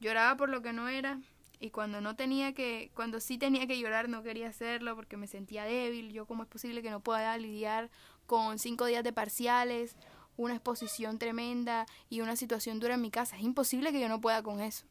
lloraba 0.00 0.36
por 0.38 0.48
lo 0.48 0.62
que 0.62 0.72
no 0.72 0.88
era, 0.88 1.20
y 1.60 1.70
cuando 1.70 2.00
no 2.00 2.16
tenía 2.16 2.52
que, 2.52 2.90
cuando 2.94 3.20
sí 3.20 3.38
tenía 3.38 3.66
que 3.66 3.78
llorar 3.78 4.08
no 4.08 4.22
quería 4.22 4.48
hacerlo 4.48 4.94
porque 4.96 5.16
me 5.16 5.26
sentía 5.26 5.64
débil, 5.64 6.12
yo 6.12 6.26
cómo 6.26 6.42
es 6.42 6.48
posible 6.48 6.82
que 6.82 6.90
no 6.90 7.00
pueda 7.00 7.36
lidiar 7.38 7.90
con 8.26 8.58
cinco 8.58 8.86
días 8.86 9.04
de 9.04 9.12
parciales, 9.12 9.96
una 10.36 10.54
exposición 10.54 11.18
tremenda 11.18 11.86
y 12.08 12.20
una 12.20 12.36
situación 12.36 12.80
dura 12.80 12.94
en 12.94 13.00
mi 13.00 13.10
casa, 13.10 13.36
es 13.36 13.42
imposible 13.42 13.92
que 13.92 14.00
yo 14.00 14.08
no 14.08 14.20
pueda 14.20 14.42
con 14.42 14.60
eso. 14.60 14.84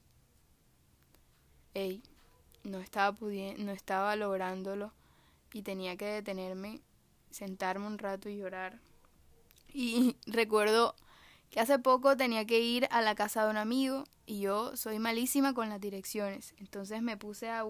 Ey, 1.74 2.03
no 2.63 2.79
estaba 2.79 3.12
pudiendo, 3.12 3.63
no 3.63 3.72
estaba 3.72 4.15
lográndolo 4.15 4.93
y 5.53 5.63
tenía 5.63 5.98
que 5.98 6.05
detenerme, 6.05 6.82
sentarme 7.29 7.88
un 7.88 7.98
rato 7.98 8.29
y 8.29 8.38
llorar. 8.38 8.79
Y 9.74 10.15
recuerdo 10.25 10.96
que 11.54 11.60
hace 11.60 11.78
poco 11.78 12.18
tenía 12.18 12.46
que 12.46 12.60
ir 12.60 12.88
a 12.90 13.04
la 13.04 13.14
casa 13.14 13.44
de 13.44 13.52
un 13.52 13.58
amigo 13.58 14.06
y 14.26 14.40
yo 14.40 14.76
soy 14.76 14.98
malísima 14.98 15.54
con 15.54 15.70
las 15.70 15.80
direcciones. 15.80 16.56
Entonces 16.58 17.04
me 17.04 17.16
puse 17.16 17.48
a, 17.48 17.64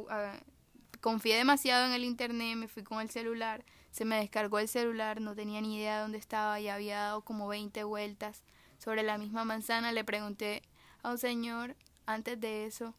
confié 1.02 1.36
demasiado 1.36 1.86
en 1.86 1.92
el 1.92 2.06
internet, 2.06 2.56
me 2.56 2.70
fui 2.70 2.84
con 2.84 3.02
el 3.02 3.10
celular, 3.10 3.66
se 3.92 4.06
me 4.06 4.16
descargó 4.16 4.60
el 4.60 4.70
celular, 4.70 5.20
no 5.20 5.36
tenía 5.36 5.60
ni 5.60 5.75
idea 5.75 5.98
de 5.98 6.02
dónde 6.04 6.18
estaba 6.18 6.62
y 6.62 6.70
había 6.70 6.98
dado 6.98 7.25
como 7.25 7.50
20 7.50 7.84
vueltas 7.84 8.44
sobre 8.78 9.04
la 9.04 9.18
misma 9.18 9.44
manzana. 9.44 9.92
Le 9.92 10.06
pregunté 10.06 10.62
a 11.02 11.12
un 11.12 11.18
señor, 11.18 11.75
antes 12.06 12.40
de 12.40 12.66
eso, 12.66 12.96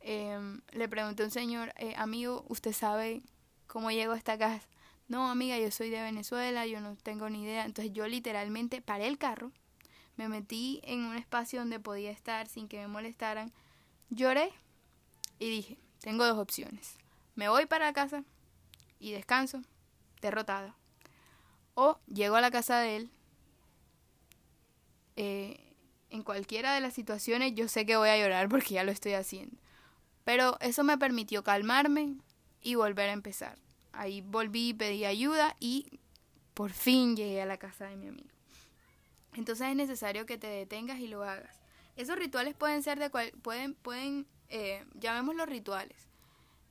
em, 0.00 0.62
le 0.72 0.88
pregunté 0.88 1.24
a 1.24 1.26
un 1.26 1.30
señor, 1.30 1.74
eh, 1.76 1.92
amigo, 1.98 2.46
¿usted 2.48 2.72
sabe 2.72 3.22
cómo 3.66 3.90
llego 3.90 4.14
a 4.14 4.16
esta 4.16 4.38
casa? 4.38 4.66
No, 5.08 5.30
amiga, 5.30 5.58
yo 5.58 5.70
soy 5.70 5.90
de 5.90 6.00
Venezuela, 6.00 6.64
yo 6.66 6.80
no 6.80 6.96
tengo 6.96 7.28
ni 7.28 7.42
idea. 7.42 7.66
Entonces 7.66 7.92
yo 7.92 8.08
literalmente 8.08 8.80
paré 8.80 9.08
el 9.08 9.18
carro, 9.18 9.52
me 10.16 10.28
metí 10.28 10.80
en 10.84 11.04
un 11.04 11.16
espacio 11.16 11.60
donde 11.60 11.80
podía 11.80 12.10
estar 12.10 12.48
sin 12.48 12.68
que 12.68 12.78
me 12.78 12.88
molestaran, 12.88 13.52
lloré 14.10 14.50
y 15.38 15.50
dije, 15.50 15.78
tengo 16.00 16.24
dos 16.24 16.38
opciones. 16.38 16.96
Me 17.34 17.48
voy 17.48 17.66
para 17.66 17.92
casa 17.92 18.24
y 18.98 19.12
descanso, 19.12 19.62
derrotada. 20.20 20.74
O 21.74 21.98
llego 22.06 22.36
a 22.36 22.40
la 22.40 22.50
casa 22.50 22.78
de 22.80 22.96
él. 22.96 23.10
Eh, 25.16 25.74
en 26.10 26.22
cualquiera 26.22 26.74
de 26.74 26.80
las 26.80 26.94
situaciones 26.94 27.54
yo 27.54 27.68
sé 27.68 27.84
que 27.84 27.96
voy 27.96 28.08
a 28.08 28.18
llorar 28.18 28.48
porque 28.48 28.74
ya 28.74 28.84
lo 28.84 28.92
estoy 28.92 29.12
haciendo. 29.12 29.56
Pero 30.24 30.56
eso 30.60 30.82
me 30.82 30.98
permitió 30.98 31.44
calmarme 31.44 32.16
y 32.62 32.74
volver 32.74 33.10
a 33.10 33.12
empezar. 33.12 33.58
Ahí 33.92 34.22
volví, 34.22 34.74
pedí 34.74 35.04
ayuda 35.04 35.56
y 35.60 36.00
por 36.54 36.72
fin 36.72 37.16
llegué 37.16 37.42
a 37.42 37.46
la 37.46 37.58
casa 37.58 37.86
de 37.86 37.96
mi 37.96 38.08
amigo. 38.08 38.35
Entonces 39.36 39.68
es 39.68 39.76
necesario 39.76 40.26
que 40.26 40.38
te 40.38 40.46
detengas 40.46 40.98
y 40.98 41.08
lo 41.08 41.22
hagas. 41.22 41.60
Esos 41.96 42.16
rituales 42.16 42.54
pueden 42.54 42.82
ser 42.82 42.98
de 42.98 43.10
cual, 43.10 43.32
pueden, 43.42 43.74
pueden, 43.74 44.26
eh, 44.48 44.84
llamémoslos 44.94 45.48
rituales. 45.48 46.08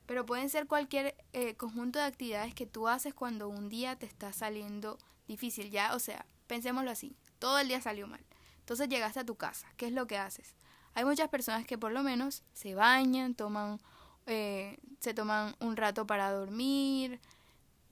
pero 0.06 0.24
pueden 0.24 0.48
ser 0.48 0.68
cualquier 0.68 1.16
eh, 1.32 1.56
conjunto 1.56 1.98
de 1.98 2.04
actividades 2.04 2.54
que 2.54 2.64
tú 2.66 2.86
haces 2.86 3.12
cuando 3.12 3.48
un 3.48 3.68
día 3.68 3.96
te 3.96 4.06
está 4.06 4.32
saliendo 4.32 4.98
difícil, 5.26 5.70
ya, 5.72 5.96
o 5.96 5.98
sea, 5.98 6.26
pensémoslo 6.46 6.92
así, 6.92 7.16
todo 7.40 7.58
el 7.58 7.66
día 7.66 7.80
salió 7.80 8.06
mal. 8.06 8.24
Entonces 8.60 8.88
llegaste 8.88 9.20
a 9.20 9.26
tu 9.26 9.34
casa, 9.34 9.66
¿qué 9.76 9.86
es 9.86 9.92
lo 9.92 10.06
que 10.06 10.16
haces? 10.16 10.54
Hay 10.94 11.04
muchas 11.04 11.28
personas 11.28 11.66
que 11.66 11.76
por 11.76 11.90
lo 11.90 12.04
menos 12.04 12.44
se 12.52 12.76
bañan, 12.76 13.34
toman, 13.34 13.80
eh, 14.26 14.78
se 15.00 15.12
toman 15.12 15.56
un 15.58 15.76
rato 15.76 16.06
para 16.06 16.30
dormir, 16.30 17.20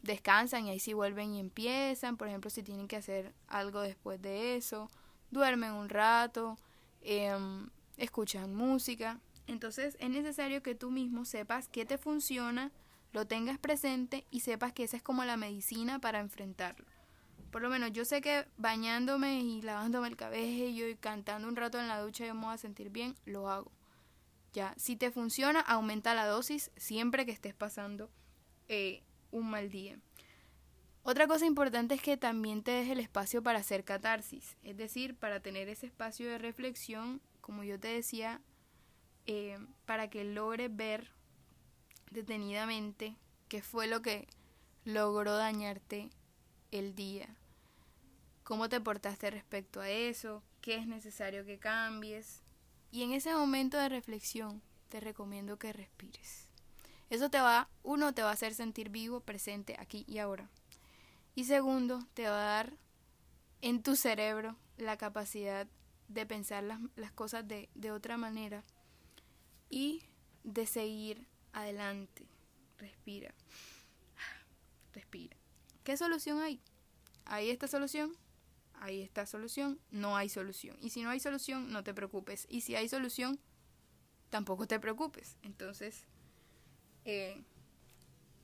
descansan 0.04 0.66
y 0.66 0.70
ahí 0.70 0.78
sí 0.78 0.92
vuelven 0.92 1.34
y 1.34 1.40
empiezan, 1.40 2.16
por 2.16 2.28
ejemplo, 2.28 2.50
si 2.50 2.62
tienen 2.62 2.88
que 2.88 2.96
hacer 2.96 3.34
algo 3.48 3.80
después 3.80 4.20
de 4.20 4.56
eso, 4.56 4.90
duermen 5.30 5.72
un 5.72 5.88
rato, 5.88 6.58
em, 7.00 7.68
escuchan 7.96 8.54
música. 8.54 9.18
Entonces 9.46 9.96
es 9.98 10.10
necesario 10.10 10.62
que 10.62 10.74
tú 10.74 10.90
mismo 10.90 11.24
sepas 11.24 11.68
qué 11.68 11.84
te 11.84 11.98
funciona, 11.98 12.70
lo 13.12 13.26
tengas 13.26 13.58
presente 13.58 14.26
y 14.30 14.40
sepas 14.40 14.72
que 14.72 14.84
esa 14.84 14.96
es 14.96 15.02
como 15.02 15.24
la 15.24 15.36
medicina 15.36 15.98
para 15.98 16.20
enfrentarlo. 16.20 16.86
Por 17.50 17.62
lo 17.62 17.70
menos 17.70 17.92
yo 17.92 18.04
sé 18.04 18.20
que 18.20 18.46
bañándome 18.56 19.40
y 19.40 19.62
lavándome 19.62 20.08
el 20.08 20.16
cabello 20.16 20.88
y 20.88 20.96
cantando 20.96 21.46
un 21.48 21.56
rato 21.56 21.78
en 21.80 21.88
la 21.88 22.00
ducha 22.00 22.26
yo 22.26 22.34
me 22.34 22.46
voy 22.46 22.54
a 22.54 22.58
sentir 22.58 22.90
bien, 22.90 23.14
lo 23.24 23.48
hago. 23.48 23.70
Ya, 24.52 24.74
si 24.76 24.96
te 24.96 25.10
funciona, 25.10 25.60
aumenta 25.60 26.14
la 26.14 26.26
dosis 26.26 26.70
siempre 26.76 27.26
que 27.26 27.32
estés 27.32 27.54
pasando 27.54 28.10
eh, 28.68 29.02
un 29.34 29.50
mal 29.50 29.68
día. 29.68 29.98
Otra 31.02 31.26
cosa 31.26 31.44
importante 31.44 31.94
es 31.94 32.00
que 32.00 32.16
también 32.16 32.62
te 32.62 32.70
des 32.70 32.88
el 32.88 33.00
espacio 33.00 33.42
para 33.42 33.58
hacer 33.58 33.84
catarsis, 33.84 34.56
es 34.62 34.76
decir, 34.76 35.16
para 35.16 35.40
tener 35.40 35.68
ese 35.68 35.86
espacio 35.86 36.30
de 36.30 36.38
reflexión, 36.38 37.20
como 37.42 37.62
yo 37.62 37.78
te 37.78 37.88
decía, 37.88 38.40
eh, 39.26 39.58
para 39.84 40.08
que 40.08 40.24
logres 40.24 40.74
ver 40.74 41.10
detenidamente 42.10 43.16
qué 43.48 43.60
fue 43.60 43.86
lo 43.86 44.00
que 44.00 44.28
logró 44.84 45.36
dañarte 45.36 46.08
el 46.70 46.94
día, 46.94 47.36
cómo 48.44 48.68
te 48.68 48.80
portaste 48.80 49.30
respecto 49.30 49.80
a 49.80 49.90
eso, 49.90 50.42
qué 50.60 50.76
es 50.76 50.86
necesario 50.86 51.44
que 51.44 51.58
cambies. 51.58 52.42
Y 52.90 53.02
en 53.02 53.12
ese 53.12 53.34
momento 53.34 53.76
de 53.78 53.88
reflexión 53.88 54.62
te 54.88 55.00
recomiendo 55.00 55.58
que 55.58 55.72
respires. 55.72 56.43
Eso 57.10 57.30
te 57.30 57.40
va, 57.40 57.68
uno, 57.82 58.14
te 58.14 58.22
va 58.22 58.30
a 58.30 58.34
hacer 58.34 58.54
sentir 58.54 58.88
vivo, 58.88 59.20
presente, 59.20 59.76
aquí 59.78 60.04
y 60.08 60.18
ahora. 60.18 60.50
Y 61.34 61.44
segundo, 61.44 62.06
te 62.14 62.28
va 62.28 62.36
a 62.36 62.56
dar 62.56 62.76
en 63.60 63.82
tu 63.82 63.96
cerebro 63.96 64.56
la 64.76 64.96
capacidad 64.96 65.66
de 66.08 66.26
pensar 66.26 66.62
las, 66.64 66.80
las 66.96 67.12
cosas 67.12 67.46
de, 67.46 67.68
de 67.74 67.90
otra 67.90 68.16
manera 68.16 68.64
y 69.70 70.02
de 70.44 70.66
seguir 70.66 71.26
adelante. 71.52 72.26
Respira. 72.78 73.34
Respira. 74.92 75.36
¿Qué 75.82 75.96
solución 75.96 76.40
hay? 76.40 76.60
¿Hay 77.24 77.50
esta 77.50 77.66
solución? 77.66 78.16
Hay 78.74 79.02
esta 79.02 79.26
solución. 79.26 79.80
No 79.90 80.16
hay 80.16 80.28
solución. 80.28 80.76
Y 80.80 80.90
si 80.90 81.02
no 81.02 81.10
hay 81.10 81.20
solución, 81.20 81.72
no 81.72 81.82
te 81.82 81.94
preocupes. 81.94 82.46
Y 82.48 82.60
si 82.62 82.76
hay 82.76 82.88
solución, 82.88 83.38
tampoco 84.30 84.66
te 84.66 84.78
preocupes. 84.78 85.36
Entonces, 85.42 86.06
eh, 87.04 87.42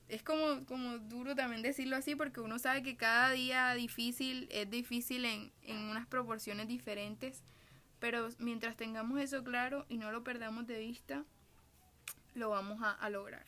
es 0.09 0.23
como, 0.23 0.65
como 0.65 0.97
duro 0.97 1.35
también 1.35 1.61
decirlo 1.61 1.95
así 1.95 2.15
porque 2.15 2.41
uno 2.41 2.59
sabe 2.59 2.83
que 2.83 2.97
cada 2.97 3.31
día 3.31 3.73
difícil 3.73 4.47
es 4.51 4.69
difícil 4.69 5.25
en, 5.25 5.51
en 5.63 5.77
unas 5.77 6.07
proporciones 6.07 6.67
diferentes 6.67 7.43
pero 8.01 8.29
mientras 8.39 8.75
tengamos 8.75 9.19
eso 9.21 9.43
claro 9.43 9.85
y 9.87 9.97
no 9.97 10.11
lo 10.11 10.23
perdamos 10.23 10.65
de 10.65 10.79
vista, 10.79 11.23
lo 12.33 12.49
vamos 12.49 12.79
a, 12.81 13.09
lograr. 13.11 13.45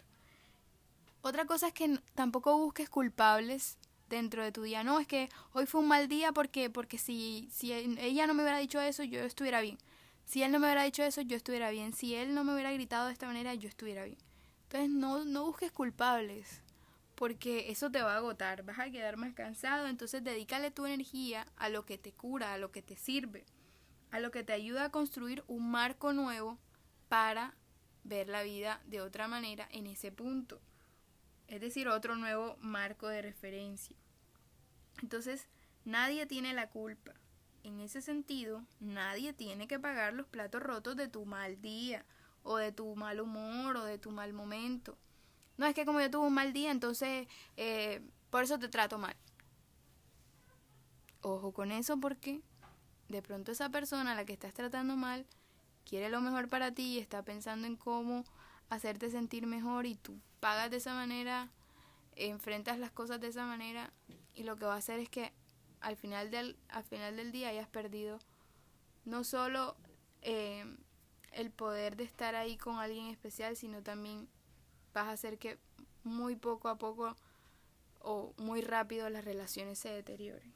Otra 1.23 1.45
cosa 1.45 1.69
es 1.69 1.73
que 1.73 1.99
tampoco 2.13 2.55
busques 2.59 2.87
culpables 2.87 3.79
dentro 4.09 4.43
de 4.43 4.51
tu 4.51 4.61
día. 4.61 4.83
No, 4.83 4.99
es 4.99 5.07
que 5.07 5.29
hoy 5.53 5.65
fue 5.65 5.81
un 5.81 5.87
mal 5.87 6.07
día 6.07 6.33
porque, 6.33 6.69
porque 6.69 6.99
si, 6.99 7.49
si 7.51 7.73
ella 7.73 8.27
no 8.27 8.35
me 8.35 8.43
hubiera 8.43 8.59
dicho 8.59 8.79
eso, 8.79 9.03
yo 9.03 9.21
estuviera 9.21 9.59
bien. 9.59 9.79
Si 10.23 10.43
él 10.43 10.51
no 10.51 10.59
me 10.59 10.67
hubiera 10.67 10.83
dicho 10.83 11.01
eso, 11.01 11.21
yo 11.21 11.35
estuviera 11.35 11.71
bien. 11.71 11.91
Si 11.91 12.13
él 12.13 12.35
no 12.35 12.43
me 12.43 12.53
hubiera 12.53 12.71
gritado 12.71 13.07
de 13.07 13.13
esta 13.13 13.25
manera, 13.25 13.55
yo 13.55 13.67
estuviera 13.67 14.03
bien. 14.03 14.19
Entonces 14.73 14.89
no, 14.89 15.23
no 15.23 15.45
busques 15.45 15.71
culpables, 15.71 16.61
porque 17.15 17.71
eso 17.71 17.91
te 17.91 18.01
va 18.01 18.13
a 18.13 18.17
agotar, 18.17 18.63
vas 18.63 18.79
a 18.79 18.89
quedar 18.89 19.17
más 19.17 19.33
cansado. 19.33 19.87
Entonces 19.87 20.23
dedícale 20.23 20.71
tu 20.71 20.85
energía 20.85 21.45
a 21.57 21.69
lo 21.69 21.85
que 21.85 21.97
te 21.97 22.11
cura, 22.11 22.53
a 22.53 22.57
lo 22.57 22.71
que 22.71 22.81
te 22.81 22.97
sirve 22.97 23.45
a 24.13 24.19
lo 24.19 24.29
que 24.29 24.43
te 24.43 24.53
ayuda 24.53 24.85
a 24.85 24.91
construir 24.91 25.43
un 25.47 25.71
marco 25.71 26.13
nuevo 26.13 26.59
para 27.09 27.55
ver 28.03 28.29
la 28.29 28.43
vida 28.43 28.79
de 28.85 29.01
otra 29.01 29.27
manera 29.27 29.67
en 29.71 29.87
ese 29.87 30.11
punto. 30.11 30.61
Es 31.47 31.59
decir, 31.61 31.87
otro 31.87 32.15
nuevo 32.15 32.55
marco 32.61 33.07
de 33.07 33.23
referencia. 33.23 33.95
Entonces, 35.01 35.47
nadie 35.83 36.27
tiene 36.27 36.53
la 36.53 36.69
culpa. 36.69 37.15
En 37.63 37.79
ese 37.79 38.03
sentido, 38.03 38.63
nadie 38.79 39.33
tiene 39.33 39.67
que 39.67 39.79
pagar 39.79 40.13
los 40.13 40.27
platos 40.27 40.61
rotos 40.61 40.95
de 40.95 41.07
tu 41.07 41.25
mal 41.25 41.59
día, 41.59 42.05
o 42.43 42.57
de 42.57 42.71
tu 42.71 42.95
mal 42.95 43.19
humor, 43.19 43.77
o 43.77 43.83
de 43.85 43.97
tu 43.97 44.11
mal 44.11 44.33
momento. 44.33 44.97
No 45.57 45.65
es 45.65 45.73
que 45.73 45.85
como 45.85 46.01
yo 46.01 46.09
tuve 46.09 46.27
un 46.27 46.33
mal 46.33 46.53
día, 46.53 46.71
entonces 46.71 47.27
eh, 47.57 48.01
por 48.29 48.43
eso 48.43 48.59
te 48.59 48.69
trato 48.69 48.97
mal. 48.97 49.15
Ojo 51.21 51.53
con 51.53 51.71
eso 51.71 51.97
porque 51.99 52.41
de 53.07 53.21
pronto 53.21 53.51
esa 53.51 53.69
persona 53.69 54.11
a 54.11 54.15
la 54.15 54.25
que 54.25 54.33
estás 54.33 54.53
tratando 54.53 54.95
mal 54.95 55.25
quiere 55.85 56.09
lo 56.09 56.21
mejor 56.21 56.49
para 56.49 56.71
ti 56.73 56.95
y 56.95 56.99
está 56.99 57.23
pensando 57.23 57.67
en 57.67 57.75
cómo 57.75 58.25
hacerte 58.69 59.09
sentir 59.09 59.45
mejor 59.47 59.85
y 59.85 59.95
tú 59.95 60.19
pagas 60.39 60.71
de 60.71 60.77
esa 60.77 60.93
manera, 60.93 61.49
enfrentas 62.15 62.79
las 62.79 62.91
cosas 62.91 63.21
de 63.21 63.27
esa 63.27 63.45
manera 63.45 63.93
y 64.33 64.43
lo 64.43 64.55
que 64.55 64.65
va 64.65 64.73
a 64.73 64.77
hacer 64.77 64.99
es 64.99 65.09
que 65.09 65.31
al 65.79 65.95
final 65.95 66.31
del, 66.31 66.57
al 66.69 66.83
final 66.83 67.15
del 67.15 67.31
día 67.31 67.49
hayas 67.49 67.67
perdido 67.67 68.19
no 69.05 69.23
solo 69.23 69.75
eh, 70.21 70.65
el 71.33 71.51
poder 71.51 71.95
de 71.95 72.03
estar 72.03 72.35
ahí 72.35 72.57
con 72.57 72.77
alguien 72.77 73.07
especial, 73.07 73.55
sino 73.55 73.81
también 73.81 74.27
vas 74.93 75.07
a 75.07 75.11
hacer 75.11 75.37
que 75.37 75.57
muy 76.03 76.35
poco 76.35 76.69
a 76.69 76.77
poco 76.77 77.15
o 77.99 78.33
muy 78.37 78.61
rápido 78.61 79.09
las 79.09 79.25
relaciones 79.25 79.79
se 79.79 79.89
deterioren. 79.89 80.53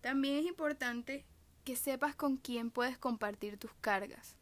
También 0.00 0.36
es 0.36 0.46
importante 0.46 1.24
que 1.64 1.76
sepas 1.76 2.14
con 2.14 2.36
quién 2.36 2.70
puedes 2.70 2.98
compartir 2.98 3.58
tus 3.58 3.72
cargas. 3.80 4.36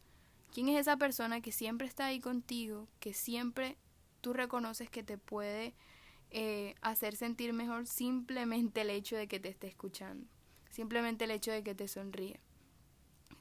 ¿Quién 0.52 0.68
es 0.68 0.80
esa 0.80 0.96
persona 0.96 1.40
que 1.40 1.52
siempre 1.52 1.86
está 1.86 2.06
ahí 2.06 2.20
contigo, 2.20 2.88
que 3.00 3.12
siempre 3.14 3.76
tú 4.20 4.32
reconoces 4.32 4.88
que 4.88 5.02
te 5.02 5.18
puede 5.18 5.74
eh, 6.30 6.74
hacer 6.80 7.16
sentir 7.16 7.52
mejor 7.52 7.86
simplemente 7.86 8.80
el 8.80 8.90
hecho 8.90 9.16
de 9.16 9.28
que 9.28 9.40
te 9.40 9.48
esté 9.48 9.66
escuchando, 9.66 10.26
simplemente 10.70 11.24
el 11.24 11.30
hecho 11.30 11.52
de 11.52 11.62
que 11.62 11.74
te 11.74 11.88
sonríe? 11.88 12.40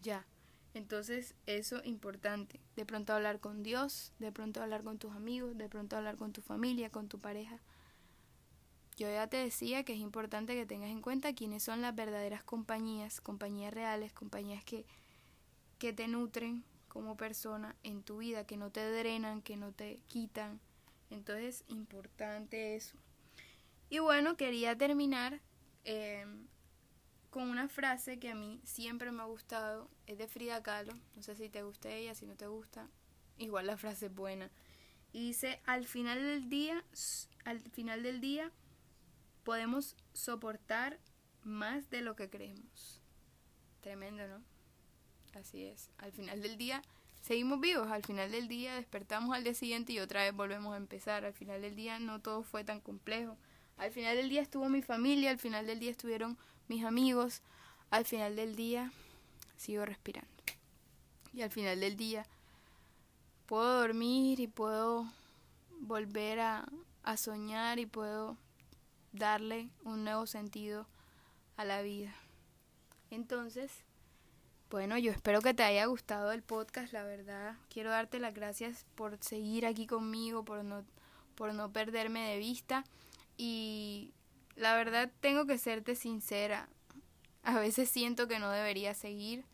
Ya. 0.02 0.26
Entonces, 0.75 1.35
eso 1.45 1.77
es 1.77 1.85
importante. 1.85 2.59
De 2.75 2.85
pronto 2.85 3.13
hablar 3.13 3.39
con 3.39 3.63
Dios, 3.63 4.11
de 4.19 4.33
pronto 4.33 4.61
hablar 4.61 4.83
con 4.83 4.99
tus 4.99 5.13
amigos, 5.13 5.57
de 5.57 5.69
pronto 5.69 5.95
hablar 5.95 6.17
con 6.17 6.33
tu 6.33 6.41
familia, 6.41 6.89
con 6.89 7.07
tu 7.07 7.17
pareja. 7.17 7.61
Yo 8.97 9.09
ya 9.09 9.27
te 9.27 9.38
decía 9.38 9.85
que 9.85 9.93
es 9.93 9.99
importante 9.99 10.53
que 10.53 10.65
tengas 10.65 10.89
en 10.89 11.01
cuenta 11.01 11.33
quiénes 11.33 11.63
son 11.63 11.81
las 11.81 11.95
verdaderas 11.95 12.43
compañías, 12.43 13.21
compañías 13.21 13.73
reales, 13.73 14.11
compañías 14.11 14.65
que, 14.65 14.85
que 15.79 15.93
te 15.93 16.09
nutren 16.09 16.65
como 16.89 17.15
persona 17.15 17.77
en 17.83 18.03
tu 18.03 18.17
vida, 18.17 18.45
que 18.45 18.57
no 18.57 18.69
te 18.69 18.85
drenan, 18.91 19.41
que 19.41 19.55
no 19.55 19.71
te 19.71 20.01
quitan. 20.07 20.59
Entonces, 21.09 21.63
importante 21.69 22.75
eso. 22.75 22.97
Y 23.89 23.99
bueno, 23.99 24.35
quería 24.35 24.77
terminar 24.77 25.39
em, 25.85 26.47
con 27.36 27.50
una 27.50 27.67
frase 27.67 28.17
que 28.17 28.30
a 28.30 28.34
mí 28.34 28.62
siempre 28.63 29.12
me 29.12 29.21
ha 29.21 29.26
gustado. 29.26 29.89
Es 30.08 30.17
de 30.17 30.26
Frida 30.26 30.63
Kahlo. 30.63 30.93
No 31.17 31.21
sé 31.21 31.36
si 31.36 31.50
te 31.50 31.63
gusta 31.63 31.89
ella, 31.89 32.15
si 32.15 32.26
no 32.26 32.38
te 32.38 32.48
gusta. 32.48 32.88
Igual 33.38 33.67
la 33.67 33.76
frase 33.76 34.06
es 34.06 34.15
buena. 34.15 34.50
Y 35.12 35.28
dice, 35.28 35.60
al 35.65 35.86
final 35.86 36.24
del 36.24 36.48
día, 36.48 36.82
al 37.43 37.60
final 37.60 38.04
del 38.04 38.21
día, 38.21 38.54
podemos 39.43 39.98
soportar 40.13 40.98
más 41.43 41.89
de 41.89 42.04
lo 42.04 42.15
que 42.15 42.30
creemos. 42.30 43.02
Tremendo, 43.82 44.26
¿no? 44.30 44.41
Así 45.38 45.65
es. 45.65 45.91
Al 45.98 46.13
final 46.13 46.41
del 46.41 46.58
día 46.58 46.84
seguimos 47.19 47.60
vivos, 47.60 47.91
al 47.91 48.06
final 48.06 48.32
del 48.32 48.48
día 48.48 48.76
despertamos 48.76 49.36
al 49.36 49.43
día 49.43 49.54
siguiente 49.54 49.91
y 49.91 50.00
otra 50.00 50.24
vez 50.24 50.34
volvemos 50.34 50.74
a 50.74 50.78
empezar. 50.78 51.26
Al 51.26 51.34
final 51.34 51.62
del 51.62 51.76
día 51.76 52.00
no 52.00 52.21
todo 52.21 52.43
fue 52.43 52.63
tan 52.63 52.80
complejo. 52.80 53.38
Al 53.76 53.91
final 53.91 54.15
del 54.15 54.30
día 54.30 54.41
estuvo 54.41 54.69
mi 54.69 54.82
familia, 54.82 55.32
al 55.32 55.38
final 55.38 55.67
del 55.67 55.82
día 55.82 55.91
estuvieron 55.91 56.38
mis 56.67 56.84
amigos, 56.84 57.41
al 57.89 58.06
final 58.06 58.36
del 58.36 58.56
día 58.56 58.91
sigo 59.58 59.86
respirando. 59.86 60.30
Y 61.34 61.41
al 61.41 61.51
final 61.51 61.80
del 61.80 61.97
día 61.97 62.25
puedo 63.45 63.80
dormir 63.82 64.39
y 64.39 64.47
puedo 64.47 65.06
volver 65.80 66.39
a, 66.39 66.65
a 67.04 67.17
soñar 67.17 67.80
y 67.80 67.86
puedo 67.86 68.38
darle 69.12 69.69
un 69.84 70.04
nuevo 70.04 70.25
sentido 70.28 70.88
a 71.58 71.65
la 71.65 71.82
vida. 71.82 72.13
Entonces, 73.10 73.71
Bueno, 74.69 74.97
yo 74.97 75.12
espero 75.12 75.41
que 75.41 75.54
te 75.54 75.63
haya 75.63 75.86
gustado 75.86 76.32
el 76.32 76.41
podcast, 76.43 76.91
la 76.91 77.04
verdad. 77.04 77.56
Quiero 77.69 77.91
darte 77.91 78.19
las 78.19 78.34
gracias 78.34 78.86
por 78.95 79.17
seguir 79.23 79.65
aquí 79.65 79.88
conmigo, 79.88 80.43
por 80.43 80.63
no, 80.65 80.84
por 81.36 81.54
no 81.54 81.71
perderme 81.71 82.28
de 82.30 82.38
vista. 82.39 82.84
Y 83.38 84.13
la 84.56 84.76
verdad 84.76 85.12
tengo 85.20 85.46
que 85.46 85.58
serte 85.58 85.96
sincera. 85.96 86.70
A 87.44 87.60
veces 87.60 87.89
siento 87.89 88.28
que 88.28 88.39
no 88.39 88.50
debería 88.50 88.94
seguir, 88.94 89.46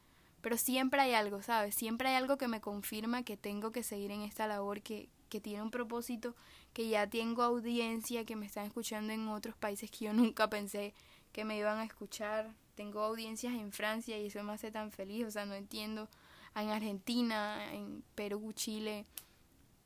pero 0.41 0.57
siempre 0.57 1.01
hay 1.01 1.13
algo, 1.13 1.41
¿sabes? 1.41 1.75
Siempre 1.75 2.09
hay 2.09 2.15
algo 2.15 2.37
que 2.37 2.47
me 2.47 2.61
confirma 2.61 3.23
que 3.23 3.37
tengo 3.37 3.71
que 3.71 3.83
seguir 3.83 4.11
en 4.11 4.21
esta 4.21 4.47
labor 4.47 4.81
que, 4.81 5.09
que 5.29 5.41
tiene 5.41 5.61
un 5.61 5.71
propósito, 5.71 6.35
que 6.73 6.87
ya 6.87 7.07
tengo 7.07 7.43
audiencia, 7.43 8.25
que 8.25 8.35
me 8.35 8.45
están 8.45 8.65
escuchando 8.65 9.11
en 9.13 9.27
otros 9.27 9.55
países 9.57 9.91
que 9.91 10.05
yo 10.05 10.13
nunca 10.13 10.49
pensé 10.49 10.93
que 11.31 11.45
me 11.45 11.57
iban 11.57 11.79
a 11.79 11.83
escuchar. 11.83 12.53
Tengo 12.75 13.01
audiencias 13.01 13.53
en 13.53 13.71
Francia 13.71 14.17
y 14.17 14.27
eso 14.27 14.43
me 14.43 14.53
hace 14.53 14.71
tan 14.71 14.91
feliz, 14.91 15.25
o 15.25 15.31
sea, 15.31 15.45
no 15.45 15.53
entiendo. 15.53 16.09
En 16.55 16.69
Argentina, 16.69 17.73
en 17.73 18.03
Perú, 18.15 18.51
Chile, 18.53 19.05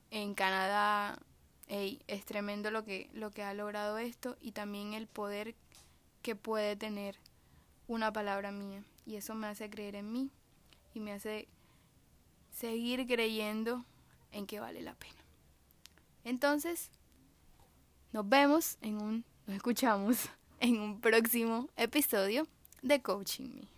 en 0.10 0.34
Canadá, 0.34 1.20
es 1.68 2.26
tremendo 2.26 2.72
lo 2.72 2.84
que, 2.84 3.10
lo 3.14 3.32
que 3.32 3.44
ha 3.44 3.54
logrado 3.54 3.98
esto 3.98 4.38
y 4.42 4.52
también 4.52 4.94
el 4.94 5.08
poder 5.08 5.56
que 6.22 6.36
puede 6.36 6.76
tener 6.76 7.18
una 7.88 8.12
palabra 8.12 8.52
mía. 8.52 8.84
Y 9.06 9.16
eso 9.16 9.36
me 9.36 9.48
hace 9.48 9.70
creer 9.70 9.96
en 9.96 10.12
mí 10.12 10.30
y 10.94 11.00
me 11.00 11.12
hace 11.12 11.48
seguir 12.52 13.06
creyendo 13.08 13.86
en 14.32 14.48
que 14.48 14.60
vale 14.60 14.82
la 14.82 14.96
pena. 14.96 15.22
Entonces, 16.24 16.90
nos 18.12 18.28
vemos 18.28 18.78
en 18.82 19.02
un, 19.02 19.26
nos 19.46 19.58
escuchamos 19.58 20.30
en 20.60 20.80
un 20.80 21.00
próximo 21.00 21.70
episodio 21.76 22.48
de 22.82 23.02
Coaching 23.02 23.50
Me. 23.54 23.75